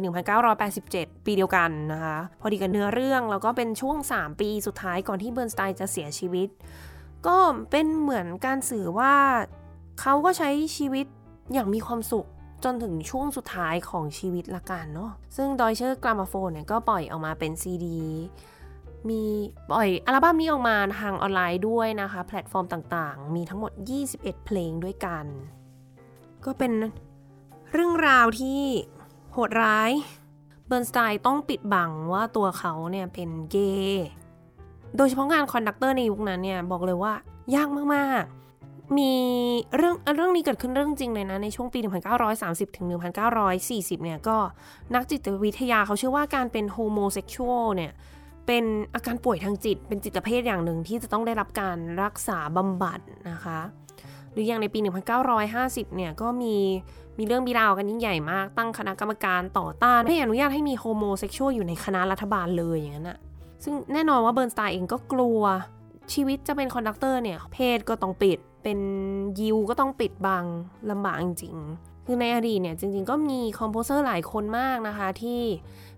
[0.62, 6.50] 1987 ปีเดียวกันนะคะ พอดีกับเนื้อเรื่อง แล้วก็เป็นช่วง 3 ปีสุดท้ายก่อนที่เบิร์นสไตน์จะเสียชีวิต
[7.28, 7.38] ก็
[7.72, 9.16] เป็นเหมือนการสื่อว่า
[10.02, 11.06] เขาก็ใช้ชีวิต
[11.54, 12.26] อย่างมีความสุข
[12.64, 18.00] จนถึงช่วงสุดท้ายของชีวิตละกันเนาะซึ่ง Deutsche Grammophon เนี่ยก็ปล่อยออกมาเป็นซีดี
[19.10, 19.22] มี
[19.70, 23.72] ปล่อยอัลบั้มนี้ออกมาทางออนไลน์ด้วยนะคะ แพลตฟอร์มต่างๆ มีทั้งหมด
[24.10, 25.26] 21 เพลงด้วยกัน
[26.46, 26.74] ก็เป็น
[27.72, 28.62] เรื่องราวที่
[29.34, 29.92] โหดร้าย
[30.68, 33.58] เบิร์นสไตน์ต้องปิดบังว่าตัวเขาเนี่ยเป็นเก
[33.90, 34.08] ย์
[34.98, 37.14] โดยเฉพาะงาน conductor ในยุคนั้นเนี่ย บอกเลยว่า
[37.56, 38.45] ยากมาก ๆ
[38.98, 39.12] มี
[39.76, 41.80] เรื่องเรื่องนี้เกิดขึ้นเรื่องจริงเลยนะ ในช่วงปี
[42.28, 42.88] 1930 ถึง
[43.46, 44.38] 1940 เนี่ยก็
[44.96, 47.92] นักจิตวิทยาเขาเชื่อว่าการเป็น homosexual เนี่ย
[48.48, 48.64] เป็น
[48.94, 53.60] อาการป่วยทางจิต เป็นจิตเภทอย่างหนึ่งที่จะต้องได้รับการรักษาบำบัดนะคะ
[54.32, 54.80] หรืออย่างในปี
[55.34, 56.56] 1950 เนี่ยก็มี
[57.18, 63.20] มีเรื่องบีราวกันยิ่งใหญ่มาก ตั้งคณะกรรมการต่อต้านไม่อนุญาตให้มี homosexual อยู่ในคณะรัฐบาลเลยอย่างนั้นอะ
[63.64, 65.42] ซึ่งแน่นอนว่าเบิร์นสไตน์เองก็กลัว
[66.14, 68.80] ชีวิตจะเป็น conductor เนี่ย เพศก็ต้องปิด เป็น
[69.40, 70.46] ยิวก็ต้องปิดบัง
[70.92, 75.42] ลำบากจริงๆ คือในอดีตเนี่ยจริงๆ ก็มี composer หลายคนมากนะคะ ที่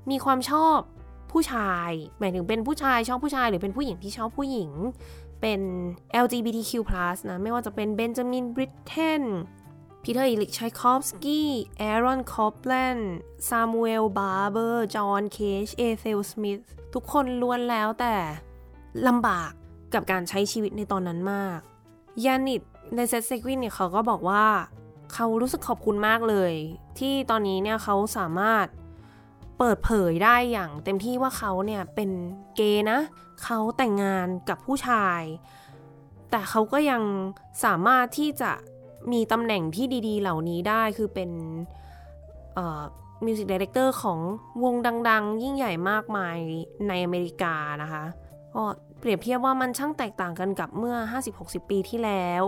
[0.09, 0.77] มีความชอบ
[1.31, 1.89] ผู้ชาย
[2.19, 4.71] หมายถึงเป็นผู้ชายชอบผู้ชาย หรือเป็นผู้หญิงที่ชอบผู้หญิง
[5.41, 5.61] เป็น
[6.23, 6.73] LGBTQ+
[7.29, 9.23] นะ ไม่ว่าจะเป็นเบนจามินบริตเทน
[10.03, 13.15] พีเตอร์อิลิชไชคอฟสกี้แอรอนคอปแลนด์
[13.47, 16.59] ซามูเอล บาร์เบอร์ จอห์น เคช เอเธลสมิธ
[16.93, 18.15] ทุกคนล้วนแล้วแต่
[19.07, 19.51] ลำบาก
[19.93, 21.59] กับการใช้ชีวิตในตอนนั้นมาก
[22.25, 22.61] ยานิก
[22.95, 24.45] เนเซต์เซกวินเนี่ยเขาก็บอกว่า
[25.13, 26.53] เขารู้สึกขอบคุณมากเลย
[26.99, 28.65] ที่ตอนนี้เนี่ยเขาสามารถ
[29.57, 32.09] เปิดเผยได้อย่างเต็มที่ว่าเขาเนี่ยเป็น
[32.55, 32.99] เกย์นะ
[33.43, 35.21] เขาแต่งงานกับผู้ชาย
[36.31, 37.03] แต่เขาก็ยัง
[37.65, 38.51] สามารถที่จะ
[39.11, 41.31] มีตำแหน่งที่ดีๆ เหล่านี้ได้คือเป็น
[43.25, 44.19] music director ของ
[44.63, 44.75] วง
[45.09, 46.37] ดัง ๆ ยิ่งใหญ่มากมาย
[46.87, 48.03] ในอเมริกานะคะ
[48.55, 48.63] ก็
[48.99, 50.95] เปรียบเทียบว่ามันช่างแตกต่างกันกับเมื่อ
[51.33, 52.43] 50-60 ปีที่แล้ว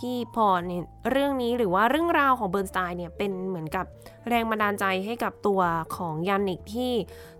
[0.00, 3.84] ที่พอเนี่ยเรื่องนี้หรือว่าเรื่องราวของเบิร์นสไตน์เนี่ยเป็นเหมือนกับ
[4.28, 5.60] แรงบันดาลใจให้กับตัว
[5.96, 6.92] ของยานิกที่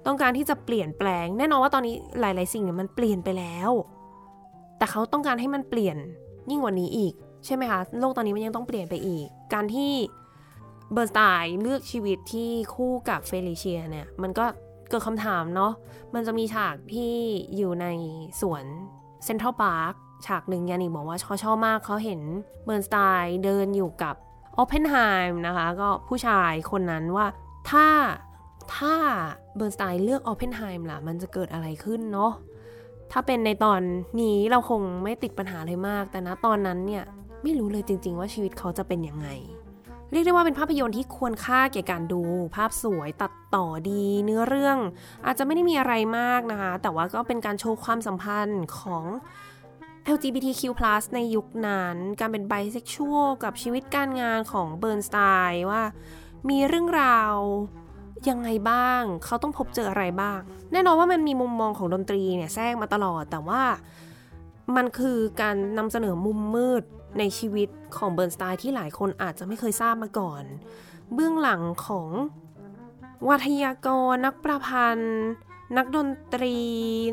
[0.07, 3.71] ต้องการที่จะเปลี่ยนแปลง แน่นอนว่าตอนนี้หลาย ๆ สิ่งเนี่ยมันเปลี่ยนไปแล้ว
[4.79, 5.97] แต่เขาต้องการให้มันเปลี่ยน
[6.51, 9.93] ยิ่งกว่านี้อีกใช่ไหมคะโลกตอนนี้มันยังต้องเปลี่ยนไปอีก การที่
[10.93, 14.45] เบิร์นสไตน์เลือกชีวิตที่คู่กับเฟลิเชียเนี่ยมันก็
[14.93, 15.73] เกิดคำถามเนาะ
[16.15, 17.15] มันจะมีฉากที่
[17.57, 17.87] อยู่ใน
[18.41, 18.65] สวน
[19.25, 19.93] เซ็นทรัลพาร์ค
[20.27, 22.21] ฉากหนึ่งยานิกบอกว่าเขาชอบมากเขาเห็น
[22.65, 24.15] เบิร์นสไตน์เดินอยู่กับ
[24.55, 24.97] โอเพนไฮ
[25.31, 27.27] ม์นะคะ ก็ผู้ชายคนนั้นว่า
[27.71, 27.87] ถ้า
[28.77, 28.95] ถ้า
[29.57, 32.33] เบิร์นสไตน์เลือกโอเพนไฮม์ล่ะ มันจะเกิดอะไรขึ้นเนาะ
[33.13, 33.81] ถ้าเป็นในตอน
[34.21, 37.05] นี้เราคงไม่ติดปัญหาเลยมาก แต่ณตอนนั้นเนี่ย
[37.43, 39.29] ไม่รู้เลยจริง ๆ ว่าชีวิตเขาจะเป็นยังไง
[40.13, 42.23] เรียกได้ว่าเป็นภาพยนตร์ที่ควรค่าแก่การดู
[42.57, 44.79] ภาพสวยตัดต่อดีเนื้อเรื่อง
[45.27, 49.05] อาจจะไม่ได้มีอะไรมากนะคะ แต่ว่าก็เป็นการโชว์ความสัมพันธ์ของ
[50.15, 50.63] LGBTQ+
[51.15, 55.83] ในยุคนั้น การเป็นไบเซ็กชวลกับชีวิตการงานของเบิร์นสไตน์ว่า
[56.49, 57.35] มีเรื่องราว
[58.29, 60.41] ยังไงบ้าง เขาต้องพบเจออะไรบ้าง
[60.73, 63.63] แน่นอนว่ามันมีมุมมองของดนตรีเนี่ยแทรกมาตลอด แต่ว่า
[64.77, 66.83] มันคือการนำเสนอมุมมืด
[67.19, 70.45] ในชีวิตของเบิร์นสไตน์ที่หลายคนอาจจะไม่เคยทราบมาก่อน
[71.15, 72.09] เบื้องหลังของ
[73.29, 75.23] วัทยากร นักประพันธ์
[75.77, 76.59] นักดนตรี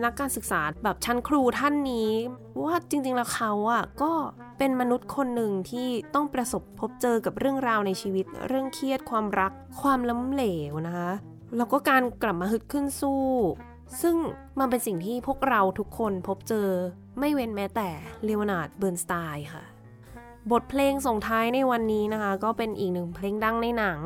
[0.06, 2.10] นักการศึกษาแบบชั้นครูท่านนี้
[2.64, 4.12] ว่าจริงๆแล้วเขาอะก็
[4.58, 11.12] เป็นมนุษย์คนหนึ่งที่ต้องประสบพบเจอกับเรื่องราวในชีวิต เรื่องเครียดความรัก ความล้มเหลวนะคะ
[11.58, 13.24] แล้วก็การกลับมาฮึดขึ้นสู้
[14.02, 14.16] ซึ่ง
[14.60, 16.70] มันเป็นสิ่งที่พวกเราทุกคนพบเจอ
[17.20, 17.90] ไม่เว้นแม้แต่
[18.24, 19.64] เลโอนาร์ดเบิร์นสไตน์ค่ะ
[20.52, 24.00] บทเพลงส่งท้ายในวันนี้นะคะ ก็เป็นอีกหนึ่งเพลงดังในหนัง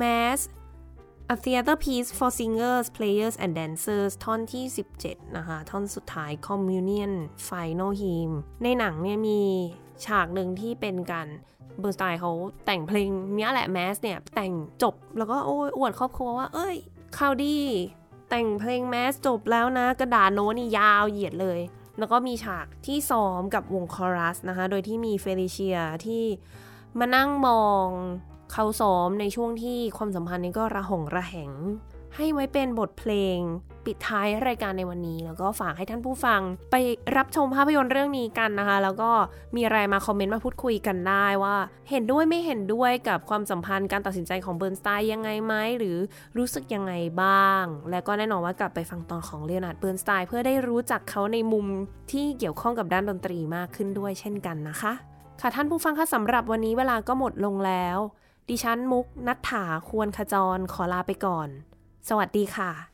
[0.00, 0.40] Mass
[1.34, 4.64] A Theater Piece for Singers, Players and Dancers ท่อนที่
[5.00, 7.12] 17 นะคะ ท่อนสุดท้าย Communion
[7.48, 8.32] Final Hymn
[8.62, 9.40] ในหนังเนี่ยมี
[10.04, 11.28] ฉากหนึ่งที่เป็นการ
[11.80, 12.32] เบิร์นสไตน์เขา
[12.66, 14.52] แต่งเพลงเนี่ยแหละ Mass เนี่ย แต่ง
[14.82, 16.76] จบแล้วก็โอ้ยอวดครอบครัวว่า เอ้ย
[17.16, 17.64] คาวดี้
[18.30, 21.60] แต่งเพลง Mass จบแล้วนะ กระดาษโน้ตนี่ยาวเหยียดเลย
[21.98, 26.24] แล้วก็มีฉากที่ซ้อมกับวงคอรัสนะคะ โดยที่มีเฟลิเชียที่
[26.98, 27.86] มานั่งมอง
[28.52, 31.52] เขาซ้อมในช่วงที่ความสัมพันธ์นี้ก็ระหองระแหง
[32.16, 33.38] ให้ไว้เป็นบทเพลง
[33.86, 36.40] ปิดท้ายรายการในวันนี้ แล้วก็ฝากให้ท่านผู้ฟัง
[36.70, 36.76] ไป
[37.16, 39.10] รับชมภาพยนตร์เรื่องนี้กันนะคะ แล้วก็
[39.56, 41.56] มีอะไรมาคอมเมนต์มาพูดคุยกันได้ว่า
[41.90, 45.96] เห็นด้วยไม่เห็นด้วยกับความสัมพันธ์การตัดสินใจของเบิร์นสไตน์ยังไงไหมหรือ
[46.36, 46.92] รู้สึกยังไง
[47.22, 51.66] บ้าง และก็แน่นอนว่ากลับไปฟังตอนของเลโอนาร์ดเบิร์นสไตน์เพื่อได้รู้จักเขาในมุม
[52.12, 54.92] ที่เกี่ยวข้องกับด้านดนตรีมากขึ้นด้วยเช่นกันนะคะ
[55.40, 57.98] ค่ะท่านผู้ฟังคะสำหรับวันนี้เวลาก็หมดลงแล้ว
[58.48, 61.48] ดิฉันมุกนัทถาควรขจรขอลาไปก่อน
[62.08, 62.93] สวัสดีค่ะ